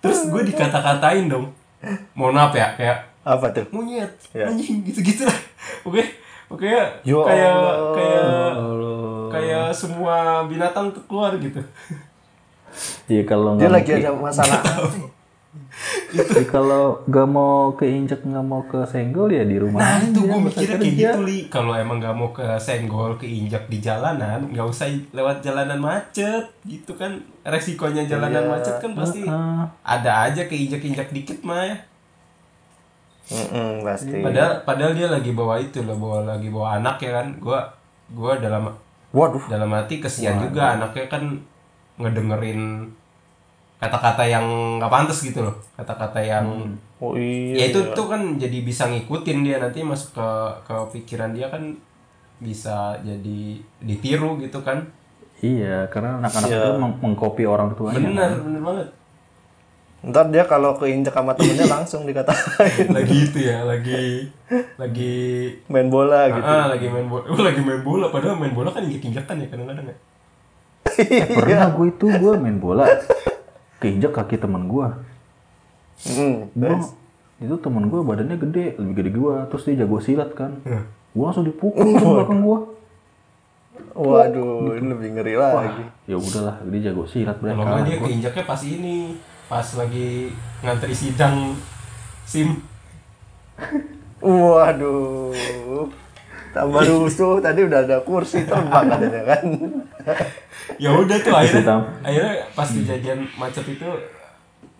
terus 0.00 0.26
gue 0.26 0.42
dikata-katain 0.44 1.26
dong 1.26 1.48
mohon 2.12 2.34
maaf 2.34 2.52
ya 2.52 2.72
kayak 2.74 2.98
Apa 3.20 3.48
tuh? 3.50 3.64
monyet 3.70 4.08
Ya. 4.30 4.44
anjing 4.46 4.80
gitu-gitu 4.82 5.24
lah 5.24 5.38
oke 5.82 6.00
oke 6.50 6.64
Ya 7.02 7.16
kayak 7.18 7.50
Allah. 7.50 7.76
kayak 7.94 8.22
Allah. 8.52 9.24
kayak 9.30 9.66
semua 9.70 10.16
binatang 10.44 10.88
keluar 11.02 11.32
gitu 11.36 11.60
Iya 13.06 13.22
kalau 13.24 13.56
Dia 13.56 13.66
nggak 13.66 13.74
lagi 13.74 13.90
ada 13.98 14.10
masalah 14.14 14.60
kalau 16.46 17.02
nggak 17.06 17.26
mau 17.26 17.74
keinjek 17.74 18.22
nggak 18.22 18.42
mau 18.42 18.62
ke 18.64 18.78
senggol 18.86 19.26
ya 19.26 19.42
di 19.42 19.58
rumah. 19.58 19.82
nah 19.82 19.98
itu 19.98 20.22
aja, 20.22 20.30
gue 20.30 20.38
mikirnya 20.40 20.78
kayak 20.78 20.94
gitu 20.94 21.20
li 21.26 21.38
kalau 21.50 21.74
emang 21.74 21.98
nggak 21.98 22.14
mau 22.14 22.30
ke 22.30 22.46
senggol 22.56 23.18
keinjak 23.18 23.66
di 23.66 23.78
jalanan 23.78 24.46
nggak 24.46 24.62
usah 24.62 24.86
lewat 25.10 25.42
jalanan 25.42 25.78
macet 25.78 26.46
gitu 26.62 26.94
kan 26.94 27.18
resikonya 27.42 28.06
jalanan 28.06 28.46
Iya. 28.46 28.50
macet 28.52 28.76
kan 28.78 28.94
pasti 28.94 29.26
Heeh. 29.26 29.62
ada 29.82 30.12
aja 30.24 30.42
keinjak-injak 30.44 31.10
dikit 31.10 31.42
mah 31.42 31.62
ya 31.64 31.76
Mm-mm, 33.30 33.82
pasti. 33.82 34.18
padahal 34.18 34.62
padahal 34.62 34.90
dia 34.90 35.06
lagi 35.06 35.30
bawa 35.30 35.54
itu 35.56 35.82
loh 35.82 35.94
bawa 35.94 36.26
lagi 36.26 36.50
bawa 36.50 36.78
anak 36.78 36.98
ya 36.98 37.10
kan 37.16 37.26
gua 37.38 37.62
gua 38.10 38.34
dalam 38.34 38.66
Waduh. 39.10 39.42
dalam 39.46 39.70
hati 39.70 39.98
kesian 39.98 40.38
juga 40.40 40.74
anaknya 40.74 41.06
kan 41.06 41.22
ngedengerin 41.94 42.90
kata-kata 43.80 44.22
yang 44.22 44.44
nggak 44.76 44.88
pantas 44.88 45.18
gitu 45.20 45.40
loh 45.40 45.56
kata-kata 45.74 46.20
yang 46.20 46.44
Oh 47.00 47.16
ya 47.16 47.24
iya. 47.56 47.64
itu 47.66 47.80
tuh 47.90 48.06
kan 48.06 48.36
jadi 48.36 48.60
bisa 48.60 48.84
ngikutin 48.86 49.40
dia 49.40 49.56
nanti 49.56 49.80
masuk 49.80 50.12
ke 50.14 50.28
ke 50.62 50.74
pikiran 50.92 51.32
dia 51.32 51.48
kan 51.48 51.64
bisa 52.38 52.92
jadi 53.00 53.40
ditiru 53.80 54.36
gitu 54.38 54.60
kan 54.60 54.84
Iya, 55.40 55.88
karena 55.88 56.20
anak-anak 56.20 56.48
Iya. 56.48 56.60
itu 56.60 56.70
meng- 56.76 57.00
mengkopi 57.00 57.44
orang 57.44 57.72
tuanya. 57.72 57.96
bener 57.98 58.30
bener 58.38 58.60
banget 58.60 58.88
Ntar 60.02 60.28
dia 60.28 60.44
kalau 60.44 60.72
keinjek 60.74 61.12
sama 61.12 61.32
temennya 61.32 61.64
langsung 61.76 62.04
dikatain 62.04 62.88
lagi 62.90 63.16
itu 63.22 63.38
ya 63.42 63.64
lagi 63.64 64.28
lagi 64.76 65.16
main 65.66 65.88
bola 65.88 66.28
gitu. 66.30 66.40
ah, 66.42 66.68
lagi 66.68 66.84
main 66.86 67.04
bola 67.04 67.24
oh, 67.26 67.36
lagi 67.38 67.60
main 67.60 67.80
bola 67.80 68.08
padahal 68.08 68.36
main 68.36 68.52
bola 68.52 68.68
kan 68.68 68.80
injek-injekan 68.82 69.36
ya 69.38 69.48
kadang-kadang 69.48 69.86
ya 69.86 69.96
Eh, 70.98 71.24
pernah 71.30 71.68
gue 71.70 71.86
itu 71.90 72.06
gue 72.06 72.32
main 72.34 72.56
bola 72.56 72.84
keinjak 73.80 74.12
kaki 74.12 74.36
teman 74.36 74.68
gue. 74.68 74.86
Mm, 76.00 76.48
Gua, 76.56 76.78
itu 77.40 77.54
teman 77.60 77.88
gue 77.88 78.00
badannya 78.00 78.36
gede, 78.36 78.76
lebih 78.80 78.94
gede 79.00 79.10
gue, 79.12 79.34
terus 79.52 79.62
dia 79.68 79.84
jago 79.84 79.98
silat 80.00 80.30
kan. 80.36 80.52
Iya. 80.64 80.80
Gue 81.12 81.24
langsung 81.24 81.44
dipukul 81.48 81.82
di 81.82 82.00
belakang 82.00 82.40
gue. 82.44 82.58
Waduh, 83.90 84.76
ini 84.78 84.86
lebih 84.86 85.08
ngeri 85.16 85.34
lagi. 85.36 85.84
Ya 86.06 86.16
udahlah, 86.16 86.56
dia 86.68 86.92
jago 86.92 87.04
silat 87.08 87.36
kalau 87.40 87.52
mereka. 87.52 87.68
nggak 87.68 87.84
dia 87.88 87.96
keinjaknya 88.00 88.44
pas 88.46 88.60
ini 88.62 88.96
pas 89.50 89.66
lagi 89.74 90.30
ngantri 90.62 90.94
sidang 90.94 91.58
sim 92.22 92.62
Waduh. 94.22 95.34
Tambah 96.50 96.82
rusuh, 96.82 97.38
tadi 97.38 97.62
udah 97.62 97.86
ada 97.86 98.02
kursi 98.02 98.42
terbang 98.42 98.90
katanya 98.90 99.22
kan. 99.22 99.44
ya 100.82 100.90
udah 100.94 101.16
tuh 101.20 101.34
akhirnya 101.34 101.76
akhirnya 102.00 102.34
pas 102.56 102.68
kejadian 102.70 103.26
macet 103.36 103.66
itu 103.68 103.90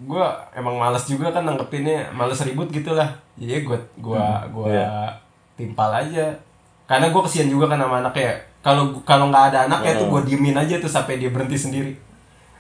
gue 0.01 0.27
emang 0.57 0.81
malas 0.81 1.05
juga 1.05 1.29
kan 1.29 1.45
nanggepinnya 1.45 2.09
males 2.17 2.41
ribut 2.41 2.73
gitu 2.73 2.97
lah 2.97 3.21
jadi 3.37 3.65
gue 3.69 3.79
gua 4.01 4.49
gua 4.49 5.13
timpal 5.61 5.93
aja. 5.93 6.33
Karena 6.89 7.13
gue 7.13 7.23
kesian 7.29 7.53
juga 7.53 7.69
kan 7.69 7.79
sama 7.79 8.01
anaknya. 8.01 8.35
Kalau 8.65 8.97
kalau 9.05 9.29
nggak 9.29 9.45
ada 9.53 9.59
anaknya 9.69 10.01
tuh 10.01 10.09
gue 10.09 10.21
diemin 10.33 10.57
aja 10.57 10.81
tuh 10.81 10.89
sampai 10.89 11.21
dia 11.21 11.29
berhenti 11.29 11.61
sendiri. 11.61 11.93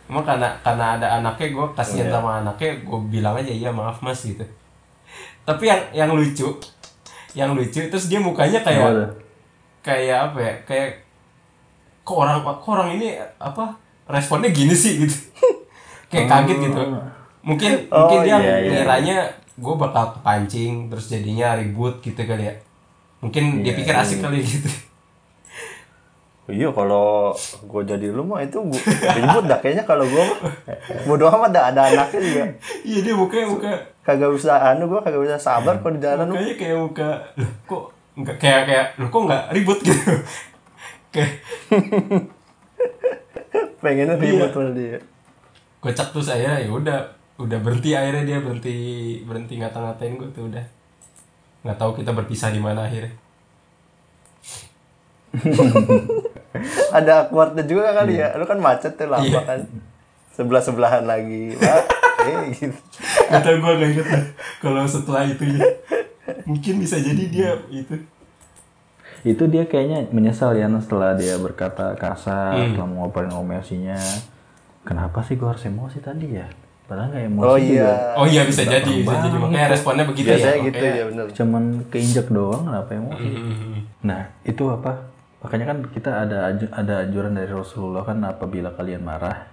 Emang 0.06 0.22
karena 0.22 0.52
karena 0.60 1.00
ada 1.00 1.06
anaknya 1.18 1.48
gue 1.50 1.66
kasihan 1.74 2.12
sama 2.12 2.44
anaknya 2.44 2.84
gue 2.84 2.98
bilang 3.08 3.34
aja 3.40 3.50
iya 3.50 3.72
maaf 3.72 4.04
mas 4.04 4.22
gitu. 4.22 4.44
Tapi 5.44 5.64
yang 5.66 5.82
yang 5.92 6.10
lucu 6.12 6.46
yang 7.34 7.54
lucu 7.54 7.86
terus 7.86 8.10
dia 8.10 8.18
mukanya 8.18 8.60
kayak 8.62 8.82
Apa 8.82 8.90
tuh? 8.96 9.10
kayak 9.80 10.18
apa 10.30 10.38
ya 10.38 10.54
kayak 10.68 10.90
kok 12.04 12.16
orang 12.16 12.42
kok 12.42 12.68
orang 12.68 12.88
ini 12.98 13.16
apa 13.38 13.76
responnya 14.10 14.50
gini 14.50 14.74
sih 14.74 15.06
gitu. 15.06 15.16
Kayak 16.10 16.26
kaget 16.26 16.58
gitu. 16.66 16.80
Mungkin 17.46 17.86
mungkin 17.86 18.18
dia 18.26 18.34
iya, 18.34 18.56
iya. 18.58 18.70
ngiranya 18.82 19.18
gue 19.54 19.74
bakal 19.78 20.18
kepancing 20.18 20.90
terus 20.90 21.06
jadinya 21.06 21.54
ribut 21.54 22.02
gitu 22.02 22.18
kali 22.18 22.50
ya. 22.50 22.54
Mungkin 23.22 23.62
dia 23.62 23.78
pikir 23.78 23.94
asik 23.94 24.18
kali 24.18 24.42
gitu 24.42 24.89
Iya 26.50 26.68
kalau 26.70 27.30
gue 27.62 27.80
jadi 27.84 28.06
lu 28.08 28.22
mah 28.22 28.40
itu 28.40 28.56
gua, 28.58 28.80
ribut 29.12 29.42
dah 29.46 29.56
kayaknya 29.56 29.82
kalau 29.82 30.02
gue 30.02 30.24
bodo 31.04 31.24
amat 31.30 31.50
dah 31.50 31.62
ada 31.68 31.80
anaknya 31.86 32.18
juga. 32.20 32.42
Iya 32.82 32.98
dia 33.00 33.12
mukanya 33.14 33.44
muka 33.48 33.70
kagak 34.00 34.28
usah 34.28 34.56
anu 34.66 34.86
gue 34.86 34.98
kagak 34.98 35.20
usah 35.20 35.36
sabar 35.36 35.76
kalau 35.78 35.92
di 35.92 35.98
jalan 35.98 36.24
lu 36.24 36.32
mukanya 36.32 36.54
kayak 36.56 36.76
muka 36.76 37.08
"Loh, 37.34 37.50
kok 37.64 37.82
nggak 38.16 38.36
kayak 38.36 38.60
kayak 38.64 38.84
lu 38.96 39.04
kok 39.06 39.20
nggak 39.22 39.42
ribut? 39.50 39.78
gitu. 39.82 40.12
Kayak 41.10 41.30
Pengennya 43.80 44.14
Iya. 44.14 44.20
ribut 44.20 44.50
sama 44.50 44.70
dia. 44.72 44.96
kocak 45.78 46.06
terus 46.10 46.28
akhirnya 46.28 46.58
ya 46.58 46.68
udah 46.68 46.98
udah 47.38 47.58
berhenti 47.58 47.90
akhirnya 47.90 48.22
dia 48.26 48.38
berhenti 48.38 48.74
berhenti 49.22 49.52
ngata-ngatain 49.56 50.14
gue 50.14 50.28
tuh 50.30 50.42
udah. 50.46 50.64
Nggak 51.62 51.76
tahu 51.76 51.90
kita 51.94 52.10
berpisah 52.12 52.48
di 52.48 52.58
mana 52.58 52.84
akhirnya 52.84 53.12
Ada 56.96 57.12
awkwardnya 57.24 57.62
juga 57.62 57.94
kali 57.94 58.16
ya. 58.16 58.34
Lu 58.34 58.44
kan 58.44 58.58
macet 58.58 58.94
tuh 58.94 59.06
lama 59.06 59.22
Iya. 59.22 59.40
kan. 59.40 59.60
Sebelah 60.30 60.60
sebelahan 60.60 61.04
lagi. 61.04 61.54
Eh 62.20 62.52
gitu. 62.52 62.76
nggak 63.32 63.40
tahu 63.40 63.56
gue 63.56 63.72
nggak 63.74 63.90
inget 63.90 64.06
dah 64.06 64.24
kalau 64.60 64.84
setelah 64.84 65.24
itu 65.24 65.40
ya 65.48 65.64
mungkin 66.44 66.76
bisa 66.76 67.00
jadi 67.00 67.24
dia 67.26 67.56
itu 67.70 67.96
Itu 69.22 69.48
dia 69.48 69.64
kayaknya 69.64 70.04
menyesal 70.10 70.52
ya 70.52 70.68
setelah 70.74 71.12
dia 71.12 71.36
berkata 71.36 71.92
kasar, 71.94 72.52
Hmm. 72.52 72.72
setelah 72.72 72.88
mengobrolin 72.88 73.32
emosinya. 73.32 73.96
Kenapa 74.80 75.20
sih 75.20 75.36
gua 75.36 75.52
harus 75.52 75.64
emosi 75.64 76.00
tadi 76.00 76.28
ya? 76.34 76.44
Padahal 76.84 77.08
nggak 77.08 77.24
emosi 77.26 77.44
Oh 77.46 77.56
juga. 77.56 77.72
iya. 77.72 77.90
oh 78.16 78.26
iya 78.26 78.42
bisa 78.44 78.62
jadi 78.64 78.92
bisa 79.00 79.16
jadi 79.18 79.36
makanya 79.36 79.68
responnya 79.70 80.04
begitu 80.04 80.28
Biasanya 80.28 80.52
ya 80.52 80.66
gitu 80.66 80.82
ya 80.82 81.04
bener. 81.06 81.26
Cuman 81.32 81.62
keinjek 81.88 82.26
doang, 82.28 82.62
kenapa 82.64 82.90
emosi? 82.90 83.28
Hmm. 83.30 83.76
Nah, 84.02 84.20
itu 84.42 84.64
apa? 84.66 85.08
Makanya 85.40 85.66
kan 85.72 85.78
kita 85.88 86.10
ada 86.28 86.52
ada 86.52 86.94
anjuran 87.04 87.32
dari 87.32 87.48
Rasulullah 87.48 88.04
kan 88.04 88.20
apabila 88.24 88.76
kalian 88.76 89.00
marah 89.00 89.48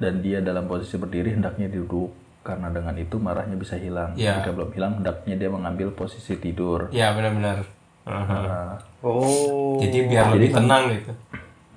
dan 0.00 0.24
dia 0.24 0.40
dalam 0.40 0.64
posisi 0.64 0.96
berdiri 0.96 1.36
hendaknya 1.36 1.68
duduk 1.68 2.10
karena 2.42 2.72
dengan 2.72 2.96
itu 2.96 3.20
marahnya 3.20 3.54
bisa 3.54 3.76
hilang. 3.76 4.16
Iya. 4.16 4.40
Jika 4.40 4.50
belum 4.56 4.70
hilang 4.72 4.92
hendaknya 4.98 5.34
dia 5.36 5.50
mengambil 5.52 5.92
posisi 5.92 6.34
tidur. 6.40 6.88
ya 6.90 7.12
benar-benar 7.12 7.62
Aha. 8.02 8.34
Nah, 8.34 8.74
Oh. 9.02 9.78
jadi 9.78 10.10
biar 10.10 10.34
lebih 10.34 10.50
tenang 10.50 10.90
gitu 10.90 11.14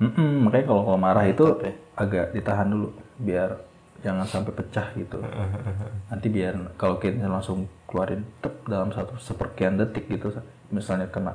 mm-mm, 0.02 0.46
makanya 0.50 0.66
kalau 0.68 0.82
kalau 0.90 1.00
marah 1.00 1.26
itu 1.26 1.46
agak 1.96 2.34
ditahan 2.36 2.68
dulu 2.68 2.90
biar 3.22 3.50
jangan 4.04 4.28
sampai 4.28 4.54
pecah 4.54 4.86
gitu. 4.94 5.18
Nanti 6.12 6.28
biar 6.30 6.54
kalau 6.78 7.02
kita 7.02 7.26
langsung 7.26 7.66
keluarin 7.90 8.22
tep 8.38 8.54
dalam 8.70 8.94
satu 8.94 9.18
seperkian 9.18 9.82
detik 9.82 10.06
gitu, 10.06 10.30
misalnya 10.70 11.10
kena 11.10 11.34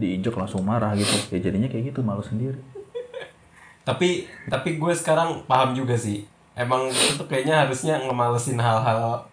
diinjek 0.00 0.32
langsung 0.32 0.64
marah 0.64 0.96
gitu, 0.96 1.12
ya 1.34 1.38
jadinya 1.38 1.68
kayak 1.68 1.92
gitu 1.92 2.00
malu 2.00 2.24
sendiri. 2.24 2.56
tapi 3.88 4.30
tapi 4.46 4.78
gue 4.78 4.92
sekarang 4.94 5.42
paham 5.44 5.74
juga 5.74 5.98
sih. 5.98 6.24
Emang 6.52 6.88
itu 6.92 7.16
tuh 7.16 7.26
kayaknya 7.26 7.64
harusnya 7.64 7.96
ngemalesin 8.04 8.60
hal-hal 8.60 9.24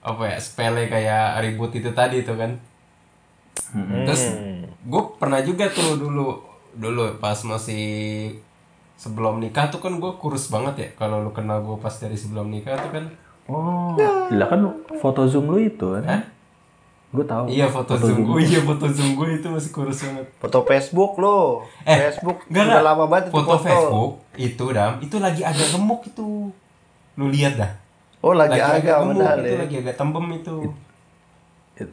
apa 0.00 0.22
ya 0.24 0.38
sepele 0.40 0.88
kayak 0.88 1.44
ribut 1.44 1.74
itu 1.76 1.92
tadi 1.92 2.24
tuh 2.24 2.36
kan. 2.38 2.56
Terus 4.08 4.22
gue 4.86 5.02
pernah 5.20 5.40
juga 5.44 5.68
tuh 5.68 6.00
dulu 6.00 6.40
dulu 6.76 7.16
pas 7.20 7.36
masih 7.44 8.36
sebelum 8.96 9.40
nikah 9.40 9.68
tuh 9.68 9.84
kan 9.84 10.00
gue 10.00 10.12
kurus 10.16 10.48
banget 10.48 10.74
ya. 10.76 10.88
Kalau 10.96 11.24
lu 11.24 11.30
kenal 11.36 11.60
gue 11.60 11.76
pas 11.76 11.92
dari 11.92 12.16
sebelum 12.16 12.48
nikah 12.48 12.76
tuh 12.80 12.90
kan. 12.92 13.04
Oh, 13.46 13.94
gila 14.32 14.46
kan 14.50 14.60
foto 14.98 15.28
zoom 15.30 15.52
lu 15.52 15.62
itu 15.62 15.94
kan? 16.02 16.26
Gue 17.08 17.22
tahu. 17.22 17.44
iya 17.46 17.64
foto 17.66 17.94
zoom 17.94 18.26
gue 18.26 18.40
iya 18.42 18.60
foto 18.60 18.86
zoom 18.86 19.14
gue 19.14 19.28
itu 19.34 19.46
masih 19.46 19.70
kurus 19.70 19.98
banget 20.02 20.26
Foto 20.36 20.58
Facebook 20.62 21.12
lo. 21.16 21.62
eh 21.82 21.96
Facebook 22.04 22.44
enggak, 22.46 22.66
udah 22.68 22.82
lama 22.82 23.04
banget 23.06 23.24
itu 23.26 23.34
foto, 23.36 23.54
Facebook 23.58 24.14
itu 24.34 24.64
dam 24.68 24.92
itu 24.98 25.16
lagi 25.16 25.42
agak 25.42 25.68
gemuk 25.70 26.02
itu 26.04 26.50
lu 27.14 27.26
lihat 27.28 27.56
dah 27.56 27.72
Oh 28.20 28.32
lagi, 28.32 28.54
lagi 28.54 28.84
agak 28.84 28.96
gemuk 29.00 29.10
benar 29.14 29.36
itu 29.38 29.48
ya. 29.48 29.58
lagi 29.58 29.74
agak 29.80 29.94
tembem 29.94 30.26
itu 30.34 30.56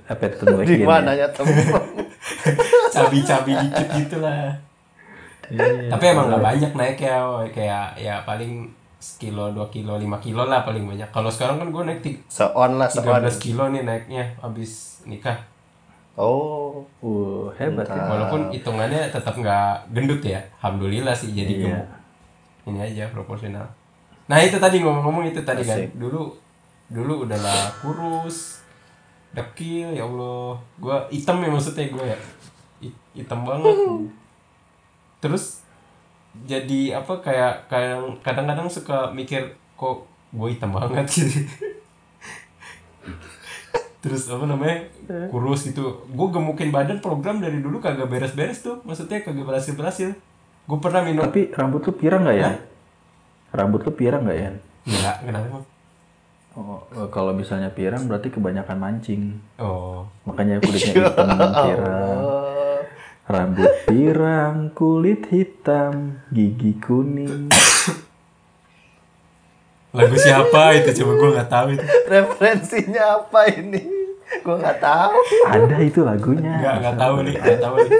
Apa 0.06 0.24
itu 0.26 0.36
tuh 0.40 0.58
Di 0.74 0.84
mana 0.84 1.12
ya 1.12 1.28
temen? 1.30 1.62
cabi-cabi 2.90 3.52
dikit 3.54 3.88
gitu 3.96 4.18
lah 4.20 4.54
Iya. 5.46 5.92
tapi 5.92 6.08
emang 6.08 6.32
nggak 6.32 6.40
banyak 6.42 6.72
naik 6.74 6.98
ya 6.98 7.20
kayak 7.52 8.00
ya 8.00 8.24
paling 8.24 8.72
sekilo 9.04 9.52
dua 9.52 9.68
kilo 9.68 10.00
lima 10.00 10.16
kilo 10.18 10.46
lah 10.46 10.64
paling 10.64 10.88
banyak. 10.88 11.10
Kalau 11.10 11.28
sekarang 11.28 11.60
kan 11.60 11.68
gue 11.68 11.84
naik 11.84 12.00
ti- 12.00 12.24
Seon 12.26 12.80
lah 12.80 12.88
seon. 12.88 13.04
13 13.20 13.36
kilo 13.38 13.68
nih 13.68 13.84
naiknya 13.84 14.24
habis 14.40 15.04
nikah. 15.04 15.36
Oh. 16.16 16.86
Uh, 17.00 17.50
hebat 17.54 17.84
ya. 17.84 18.00
walaupun 18.00 18.48
hitungannya 18.48 19.10
tetap 19.10 19.34
nggak 19.34 19.92
gendut 19.92 20.22
ya 20.22 20.38
alhamdulillah 20.58 21.12
sih 21.12 21.34
jadi 21.34 21.54
Iya. 21.54 21.68
gemuk. 21.68 21.88
Ini 22.64 22.80
aja 22.82 23.04
proporsional. 23.10 23.66
Nah 24.24 24.40
itu 24.40 24.56
tadi 24.56 24.80
ngomong-ngomong 24.80 25.28
itu 25.28 25.44
tadi 25.44 25.62
kan. 25.62 25.84
Dulu 25.94 26.32
dulu 26.88 27.14
udahlah 27.24 27.68
kurus 27.78 28.64
dekil 29.32 29.92
ya 29.92 30.06
allah. 30.06 30.54
Gua 30.78 31.02
hitam 31.10 31.42
ya 31.42 31.50
maksudnya 31.50 31.86
gue 31.86 32.06
ya. 32.06 32.18
Hi- 32.80 32.98
hitam 33.14 33.44
banget. 33.44 33.74
Terus 35.20 35.63
jadi 36.44 36.98
apa 36.98 37.22
kayak 37.22 37.70
kayak 37.70 37.98
kadang-kadang 38.26 38.66
suka 38.66 39.14
mikir 39.14 39.54
kok 39.78 40.10
gue 40.34 40.48
hitam 40.50 40.74
banget 40.74 41.06
gitu 41.14 41.46
terus 44.04 44.28
apa 44.28 44.44
namanya 44.44 44.84
kurus 45.32 45.64
gitu 45.64 46.04
gue 46.12 46.28
gemukin 46.34 46.76
badan 46.76 47.00
program 47.00 47.40
dari 47.40 47.64
dulu 47.64 47.80
kagak 47.80 48.12
beres-beres 48.12 48.60
tuh 48.60 48.84
maksudnya 48.84 49.24
kagak 49.24 49.48
berhasil 49.48 49.78
berhasil 49.78 50.12
gue 50.64 50.80
pernah 50.80 51.04
minum 51.04 51.24
Tapi 51.28 51.52
rambut 51.52 51.84
lu 51.84 51.92
pirang 51.92 52.24
nggak 52.24 52.38
ya? 52.40 52.52
Rambut 53.52 53.84
lu 53.84 53.92
pirang 53.92 54.24
nggak 54.24 54.40
ya? 54.40 54.52
enggak 54.84 55.18
kenapa? 55.24 55.58
Oh, 56.54 56.80
eh, 56.94 57.08
kalau 57.10 57.34
misalnya 57.34 57.68
pirang 57.74 58.06
berarti 58.08 58.30
kebanyakan 58.32 58.78
mancing. 58.78 59.42
oh 59.60 60.06
Makanya 60.24 60.64
kulitnya 60.64 60.94
hitam 61.04 61.28
pirang. 61.68 62.20
Rambut 63.24 63.72
pirang, 63.88 64.76
kulit 64.76 65.32
hitam, 65.32 66.20
gigi 66.30 66.76
kuning. 66.78 67.48
lagu 69.94 70.18
siapa 70.18 70.74
itu 70.74 70.90
coba 71.06 71.12
gue 71.14 71.30
nggak 71.38 71.50
tahu 71.54 71.68
itu 71.78 71.86
Referensinya 72.10 73.04
apa 73.22 73.46
ini? 73.46 73.82
Gua 74.42 74.58
nggak 74.58 74.82
tahu. 74.82 75.14
Ada 75.46 75.78
itu 75.86 76.02
lagunya. 76.02 76.50
nggak 76.50 76.76
nggak 76.82 76.96
tahu 76.98 77.16
nih 77.22 77.36
nggak 77.38 77.60
tahu 77.62 77.76
nih 77.78 77.92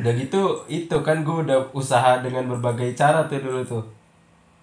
udah 0.00 0.12
gitu 0.16 0.40
itu 0.66 0.96
kan 1.04 1.20
gue 1.20 1.36
udah 1.44 1.58
usaha 1.76 2.24
dengan 2.24 2.48
berbagai 2.48 2.96
cara 2.96 3.28
tuh 3.28 3.40
dulu 3.40 3.60
tuh 3.64 3.84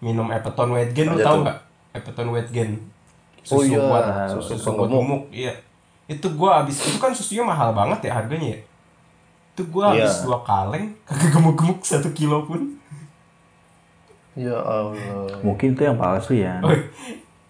minum 0.02 0.26
Epeton 0.34 0.74
Weight 0.74 0.92
Gain 0.98 1.14
lu 1.14 1.22
tuh. 1.22 1.46
nggak 1.46 1.60
Epeton 1.94 2.30
Weight 2.34 2.50
Gain 2.50 2.74
Oh 3.48 3.64
susu 3.64 3.78
iya, 3.78 3.80
buat 3.80 4.06
susu 4.34 4.60
susu 4.60 4.70
buat 4.76 4.90
gemuk 4.92 5.24
iya 5.32 5.54
itu 6.08 6.28
gua 6.32 6.62
habis 6.62 6.80
itu 6.80 6.96
kan 6.96 7.12
susunya 7.12 7.44
mahal 7.44 7.72
banget 7.72 8.08
ya 8.08 8.16
harganya 8.16 8.56
ya 8.56 8.60
itu 9.52 9.62
gua 9.68 9.92
habis 9.92 10.08
Iya. 10.14 10.24
dua 10.24 10.40
kaleng 10.42 10.86
kagak 11.04 11.30
gemuk-gemuk 11.32 11.80
satu 11.82 12.10
kilo 12.12 12.44
pun 12.44 12.76
Ya 14.38 14.54
Allah. 14.54 15.34
Mungkin 15.42 15.74
itu 15.74 15.82
yang 15.82 15.98
palsu 15.98 16.38
ya. 16.38 16.62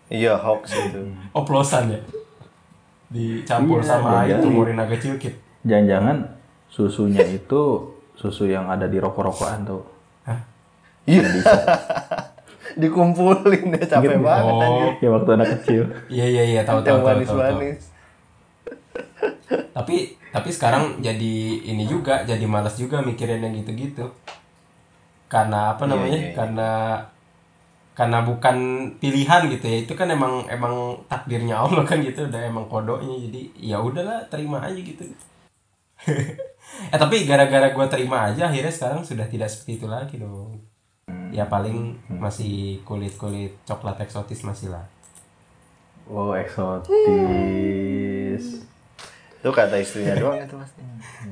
Iya 0.07 0.39
hoax 0.39 0.71
itu. 0.71 1.03
oplosan 1.31 1.91
ya 1.91 1.99
dicampur 3.07 3.79
Iya, 3.79 3.87
sama 3.89 4.23
iya. 4.23 4.39
itu 4.39 4.47
Morinaga 4.47 4.95
Cilkit 4.95 5.35
Jangan-jangan 5.63 6.23
susunya 6.65 7.23
itu 7.23 7.61
susu 8.13 8.47
yang 8.47 8.65
ada 8.65 8.83
di 8.83 8.97
rokok-rokokan 8.97 9.67
tuh. 9.67 9.83
Hah? 10.23 10.39
Iya. 11.03 11.27
Dikumpulin 12.79 13.73
ya 13.73 13.83
capek 13.85 14.15
nggak? 14.15 14.23
banget. 14.23 14.53
oh 14.53 14.91
Ya 14.97 15.09
waktu 15.09 15.29
anak 15.33 15.47
kecil. 15.59 15.83
iya 16.07 16.25
iya 16.25 16.43
iya 16.45 16.61
tahu 16.63 16.79
tahu 16.79 16.99
tahu 16.99 17.19
tahu, 17.21 17.35
tahu. 17.35 17.59
Tapi 19.73 19.95
tapi 20.29 20.49
sekarang 20.51 20.99
jadi 20.99 21.35
ini 21.63 21.87
juga 21.87 22.21
jadi 22.23 22.43
malas 22.45 22.75
juga 22.75 23.01
mikirin 23.01 23.41
yang 23.41 23.53
gitu-gitu. 23.55 24.05
Karena 25.27 25.75
apa 25.75 25.83
Iya, 25.83 25.91
namanya? 25.91 26.17
iya, 26.19 26.27
iya. 26.29 26.35
karena 26.35 26.71
karena 27.93 28.21
bukan 28.21 28.57
pilihan 28.97 29.41
gitu 29.49 29.65
ya. 29.65 29.77
Itu 29.83 29.93
kan 29.97 30.07
emang 30.07 30.45
emang 30.47 31.01
takdirnya 31.07 31.57
Allah 31.57 31.83
kan 31.83 31.97
gitu. 31.99 32.25
Udah 32.25 32.41
emang 32.45 32.69
kodonya 32.69 33.17
jadi 33.27 33.41
ya 33.57 33.77
udahlah 33.81 34.21
terima 34.29 34.61
aja 34.61 34.77
gitu. 34.77 35.03
Eh 36.91 36.99
tapi 36.99 37.23
gara-gara 37.23 37.71
gue 37.71 37.85
terima 37.87 38.27
aja 38.27 38.51
akhirnya 38.51 38.69
sekarang 38.69 38.99
sudah 39.01 39.23
tidak 39.25 39.47
seperti 39.47 39.79
itu 39.79 39.87
lagi 39.87 40.19
dong. 40.19 40.59
Ya 41.31 41.47
paling 41.47 41.95
masih 42.11 42.83
kulit 42.83 43.15
kulit 43.15 43.55
coklat 43.63 43.95
eksotis 44.03 44.43
masih 44.43 44.75
lah. 44.75 44.83
Oh, 46.05 46.35
eksotis. 46.35 46.93
Itu 49.39 49.49
kata 49.49 49.75
istrinya 49.77 50.13
doang 50.15 50.37
itu 50.39 50.55
mas. 50.55 50.71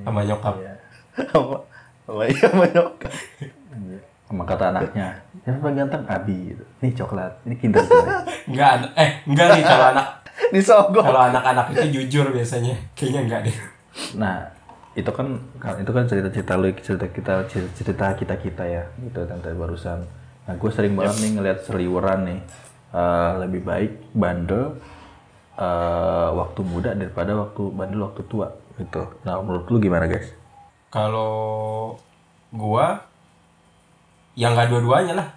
sama 0.04 0.22
nyokap 0.22 0.56
Sama 1.32 1.58
sama 2.06 2.22
iya 2.26 2.46
sama 2.46 2.66
nyokap. 2.70 3.12
Sama 4.26 4.42
kata 4.42 4.74
anaknya, 4.74 5.08
yang 5.46 5.62
paling 5.62 5.78
ganteng 5.78 6.04
Abi 6.10 6.54
gitu. 6.54 6.64
Nih 6.82 6.92
coklat, 6.98 7.34
ini 7.46 7.56
Kinder 7.62 7.82
Joy. 7.82 8.10
enggak 8.50 8.90
eh 8.98 9.10
enggak 9.26 9.48
nih 9.54 9.64
kalau 9.64 9.86
anak 9.94 10.08
Disogok. 10.54 11.04
kalau 11.06 11.22
anak-anak 11.32 11.66
itu 11.72 11.86
jujur 11.96 12.30
biasanya 12.34 12.76
kayaknya 12.94 13.22
enggak 13.26 13.40
deh 13.48 13.58
Nah, 14.20 14.44
itu 14.92 15.08
kan 15.08 15.40
itu 15.80 15.92
kan 15.96 16.04
cerita-cerita 16.04 16.54
lu, 16.60 16.68
cerita 16.84 17.06
kita 17.08 17.34
cerita 17.48 18.06
kita 18.12 18.36
kita 18.36 18.64
ya, 18.68 18.84
gitu 19.00 19.24
tante 19.24 19.56
barusan. 19.56 20.04
Nah, 20.46 20.54
gue 20.54 20.72
sering 20.74 20.94
banget 20.94 21.16
nih 21.24 21.32
ngeliat 21.40 21.60
seliweran 21.64 22.22
nih. 22.28 22.40
Eh, 22.96 23.32
lebih 23.44 23.62
baik 23.64 23.92
bandel 24.16 24.80
eh, 25.56 26.30
waktu 26.32 26.62
muda 26.62 26.92
daripada 26.92 27.32
waktu 27.34 27.62
bandel 27.72 28.04
waktu 28.04 28.22
tua 28.26 28.48
gitu. 28.76 29.04
Nah 29.24 29.40
menurut 29.40 29.66
lu 29.66 29.78
gimana 29.80 30.06
guys? 30.06 30.32
Kalau 30.90 31.96
gua 32.50 33.00
yang 34.34 34.52
nggak 34.52 34.68
dua-duanya 34.68 35.16
lah. 35.16 35.28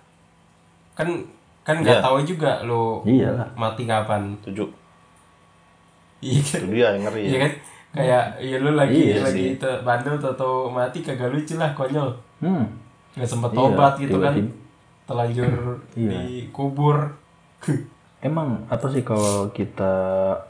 Kan 0.95 1.09
kan 1.63 1.79
nggak 1.79 1.99
Iya. 1.99 2.05
tahu 2.05 2.19
juga 2.25 2.63
lo 2.63 3.03
Iyalah. 3.03 3.47
mati 3.55 3.85
kapan. 3.85 4.35
Tujuh. 4.43 4.67
Iya 6.19 6.41
kan? 6.43 6.59
Itu 6.59 6.69
dia 6.69 6.87
yang 6.91 7.03
ngeri 7.05 7.23
Iya 7.23 7.31
ya. 7.31 7.39
kan? 7.39 7.53
Kayak 7.89 8.25
iya 8.39 8.57
lu 8.59 8.71
lagi 8.73 8.99
Iya 9.01 9.19
lagi 9.23 9.45
te- 9.55 9.81
bandel 9.81 10.19
atau 10.19 10.67
mati 10.69 10.99
kagak 11.01 11.31
lucu 11.31 11.55
lah 11.55 11.71
konyol. 11.73 12.11
Hmm. 12.39 12.67
Nggak 13.15 13.29
sempet 13.29 13.51
Iya, 13.51 13.57
tobat 13.57 13.93
gitu 13.97 14.17
kan. 14.19 14.35
tiba-tiba. 14.35 14.53
Telanjur 15.07 15.51
Iya. 15.95 16.11
dikubur. 16.21 16.97
Emang 18.19 18.67
apa 18.67 18.91
sih 18.91 19.07
kalau 19.07 19.55
kita 19.55 19.95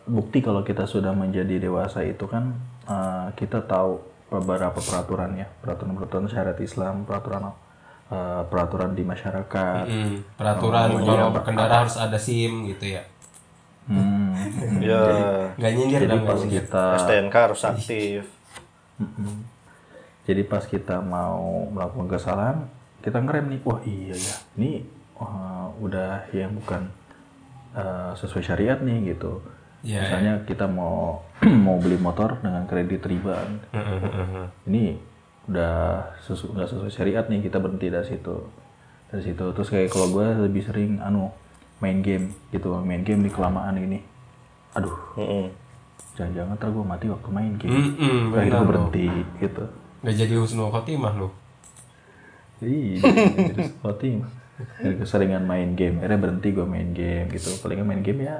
bukti 0.08 0.40
kalau 0.40 0.64
kita 0.64 0.88
sudah 0.88 1.12
menjadi 1.12 1.60
dewasa 1.60 2.00
itu 2.00 2.24
kan 2.24 2.56
eh, 2.88 3.28
kita 3.36 3.60
tahu 3.68 4.00
beberapa 4.32 4.80
peraturannya, 4.80 5.44
peraturan-peraturan 5.60 6.28
syariat 6.32 6.56
Islam, 6.60 7.04
peraturan 7.04 7.52
eh, 8.08 8.42
peraturan 8.48 8.96
di 8.96 9.04
masyarakat. 9.04 9.84
Mm, 9.84 10.16
peraturan 10.40 10.86
Oh, 10.96 11.00
kalau 11.04 11.28
berkendara 11.36 11.84
harus 11.84 11.96
ada 12.00 12.16
SIM 12.16 12.72
gitu 12.72 12.96
ya. 12.96 13.04
Hmm. 13.88 14.32
Ya. 14.84 15.02
Nggak 15.58 15.72
nyindir 15.74 16.00
Jadi 16.06 16.16
pas 16.24 16.40
nyindir. 16.40 16.64
kita 16.64 16.84
STNK 17.04 17.34
harus 17.34 17.60
aktif. 17.64 18.22
Jadi 20.28 20.42
pas 20.44 20.64
kita 20.64 21.00
mau 21.00 21.68
melakukan 21.72 22.08
kesalahan, 22.08 22.58
kita 23.00 23.16
ngerem 23.24 23.48
nih, 23.48 23.60
wah 23.64 23.80
iya 23.88 24.16
ya, 24.16 24.36
ini 24.60 24.84
wah, 25.16 25.72
udah 25.80 26.28
yang 26.36 26.52
bukan 26.52 26.84
eh, 27.74 28.12
sesuai 28.16 28.44
syariat 28.44 28.78
nih 28.80 29.16
gitu. 29.16 29.42
Iya, 29.78 30.02
Misalnya 30.02 30.34
kita 30.42 30.66
mau 30.66 31.22
mau 31.66 31.78
beli 31.78 31.98
motor 32.02 32.42
dengan 32.42 32.66
kredit 32.66 33.06
riba, 33.06 33.46
ini 34.66 34.98
udah 35.48 36.02
sesu, 36.20 36.50
nggak 36.52 36.68
sesuai 36.68 36.92
syariat 36.92 37.24
nih 37.30 37.46
kita 37.46 37.62
berhenti 37.62 37.86
dari 37.88 38.04
situ, 38.04 38.36
dari 39.08 39.22
situ. 39.22 39.44
Terus 39.54 39.68
kayak 39.70 39.88
kalau 39.94 40.10
gue 40.10 40.26
lebih 40.50 40.66
sering 40.66 40.98
anu 40.98 41.30
main 41.78 42.02
game 42.02 42.34
gitu, 42.50 42.74
main 42.82 43.06
game 43.06 43.22
di 43.22 43.30
kelamaan 43.30 43.78
ini, 43.78 44.02
aduh, 44.74 44.98
jangan-jangan 46.18 46.58
ntar 46.58 46.74
gue 46.74 46.82
mati 46.82 47.06
waktu 47.06 47.28
main 47.30 47.54
game. 47.54 47.94
Akhirnya 48.34 48.34
benar 48.34 48.50
gue 48.50 48.66
berhenti 48.66 49.06
gitu. 49.38 49.62
Nggak 50.02 50.14
jadi 50.26 50.34
husnul 50.42 50.74
khotimah 50.74 51.14
lu. 51.14 51.30
Iya, 52.58 53.06
jadi 53.54 53.62
seperti 53.70 54.08
dari 54.18 54.26
keseringan 54.98 55.42
main 55.42 55.72
game, 55.72 55.98
akhirnya 55.98 56.18
berhenti 56.18 56.48
gue 56.50 56.66
main 56.66 56.90
game 56.90 57.30
gitu. 57.30 57.54
Palingan 57.58 57.86
main 57.86 58.02
game 58.02 58.26
ya 58.26 58.36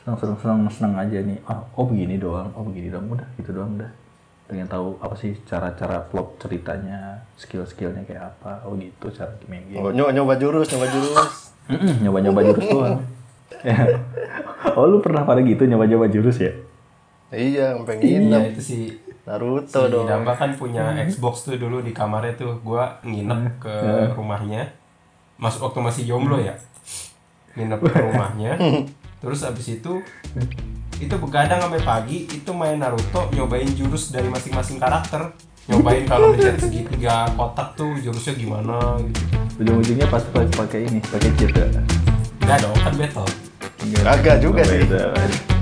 senang 0.00 0.16
senang 0.22 0.38
senang 0.38 0.60
senang 0.70 0.94
aja 0.96 1.18
nih. 1.18 1.38
Ah, 1.44 1.66
oh 1.74 1.86
begini 1.86 2.16
doang, 2.16 2.46
oh 2.54 2.62
begini 2.62 2.88
doang, 2.88 3.10
udah 3.10 3.26
gitu 3.36 3.50
doang 3.50 3.74
udah. 3.74 3.90
Pengen 4.46 4.70
tahu 4.70 4.94
apa 5.02 5.18
sih 5.18 5.34
cara-cara 5.42 5.98
plot 6.06 6.38
ceritanya, 6.38 7.18
skill-skillnya 7.34 8.06
kayak 8.06 8.30
apa, 8.38 8.62
oh 8.62 8.78
gitu 8.78 9.10
cara 9.10 9.34
main 9.46 9.66
game. 9.66 9.82
Nyoba, 9.82 9.90
nyoba, 9.90 10.10
nyoba 10.14 10.34
jurus, 10.38 10.66
nyoba 10.70 10.86
jurus. 10.86 11.32
Mm-mm, 11.66 11.94
Nyoba-nyoba 12.06 12.40
jurus 12.46 12.66
doang. 12.70 12.98
Ya. 13.62 13.78
oh 14.74 14.86
lu 14.86 14.98
pernah 14.98 15.22
pada 15.22 15.38
gitu 15.42 15.66
nyoba-nyoba 15.66 16.10
jurus 16.10 16.38
ya? 16.38 16.50
iya, 17.30 17.74
sampai 17.74 17.98
Iya 17.98 18.18
nginep. 18.22 18.42
itu 18.54 18.60
sih. 18.62 18.84
Naruto 19.22 19.86
Si 19.86 19.90
dong. 19.90 20.06
Damba 20.06 20.34
kan 20.34 20.54
punya 20.54 20.94
Xbox 21.02 21.46
tuh 21.46 21.58
dulu 21.58 21.82
di 21.82 21.90
kamarnya 21.90 22.34
tuh. 22.38 22.58
Gua 22.62 22.98
nginep 23.02 23.58
ke 23.58 23.74
rumahnya. 24.14 24.70
Mas 25.36 25.56
waktu 25.60 25.78
masih 25.80 26.02
jomblo 26.08 26.40
ya. 26.40 26.56
Nginep 27.56 27.80
ke 27.80 27.98
rumahnya. 28.00 28.56
Terus 29.22 29.40
abis 29.44 29.80
itu 29.80 30.00
itu 30.96 31.14
begadang 31.20 31.60
sampai 31.60 31.82
pagi 31.84 32.24
itu 32.24 32.50
main 32.56 32.80
Naruto 32.80 33.28
nyobain 33.36 33.68
jurus 33.76 34.16
dari 34.16 34.32
masing-masing 34.32 34.80
karakter 34.80 35.28
nyobain 35.68 36.08
kalau 36.08 36.32
ngeliat 36.32 36.56
segitiga 36.56 37.28
kotak 37.36 37.76
tuh 37.76 38.00
jurusnya 38.00 38.32
gimana 38.32 38.96
gitu 39.04 39.20
Ujung-ujungnya 39.60 40.08
pasti 40.08 40.28
pakai 40.32 40.88
ini, 40.88 41.00
pakai 41.04 41.30
cheat 41.36 41.52
ya? 41.52 41.68
enggak 42.40 42.58
dong 42.64 42.76
kan 42.80 42.94
battle 42.96 43.28
Kagak 43.94 44.36
juga 44.42 44.62
sih. 44.66 44.82
Beda. 44.82 45.55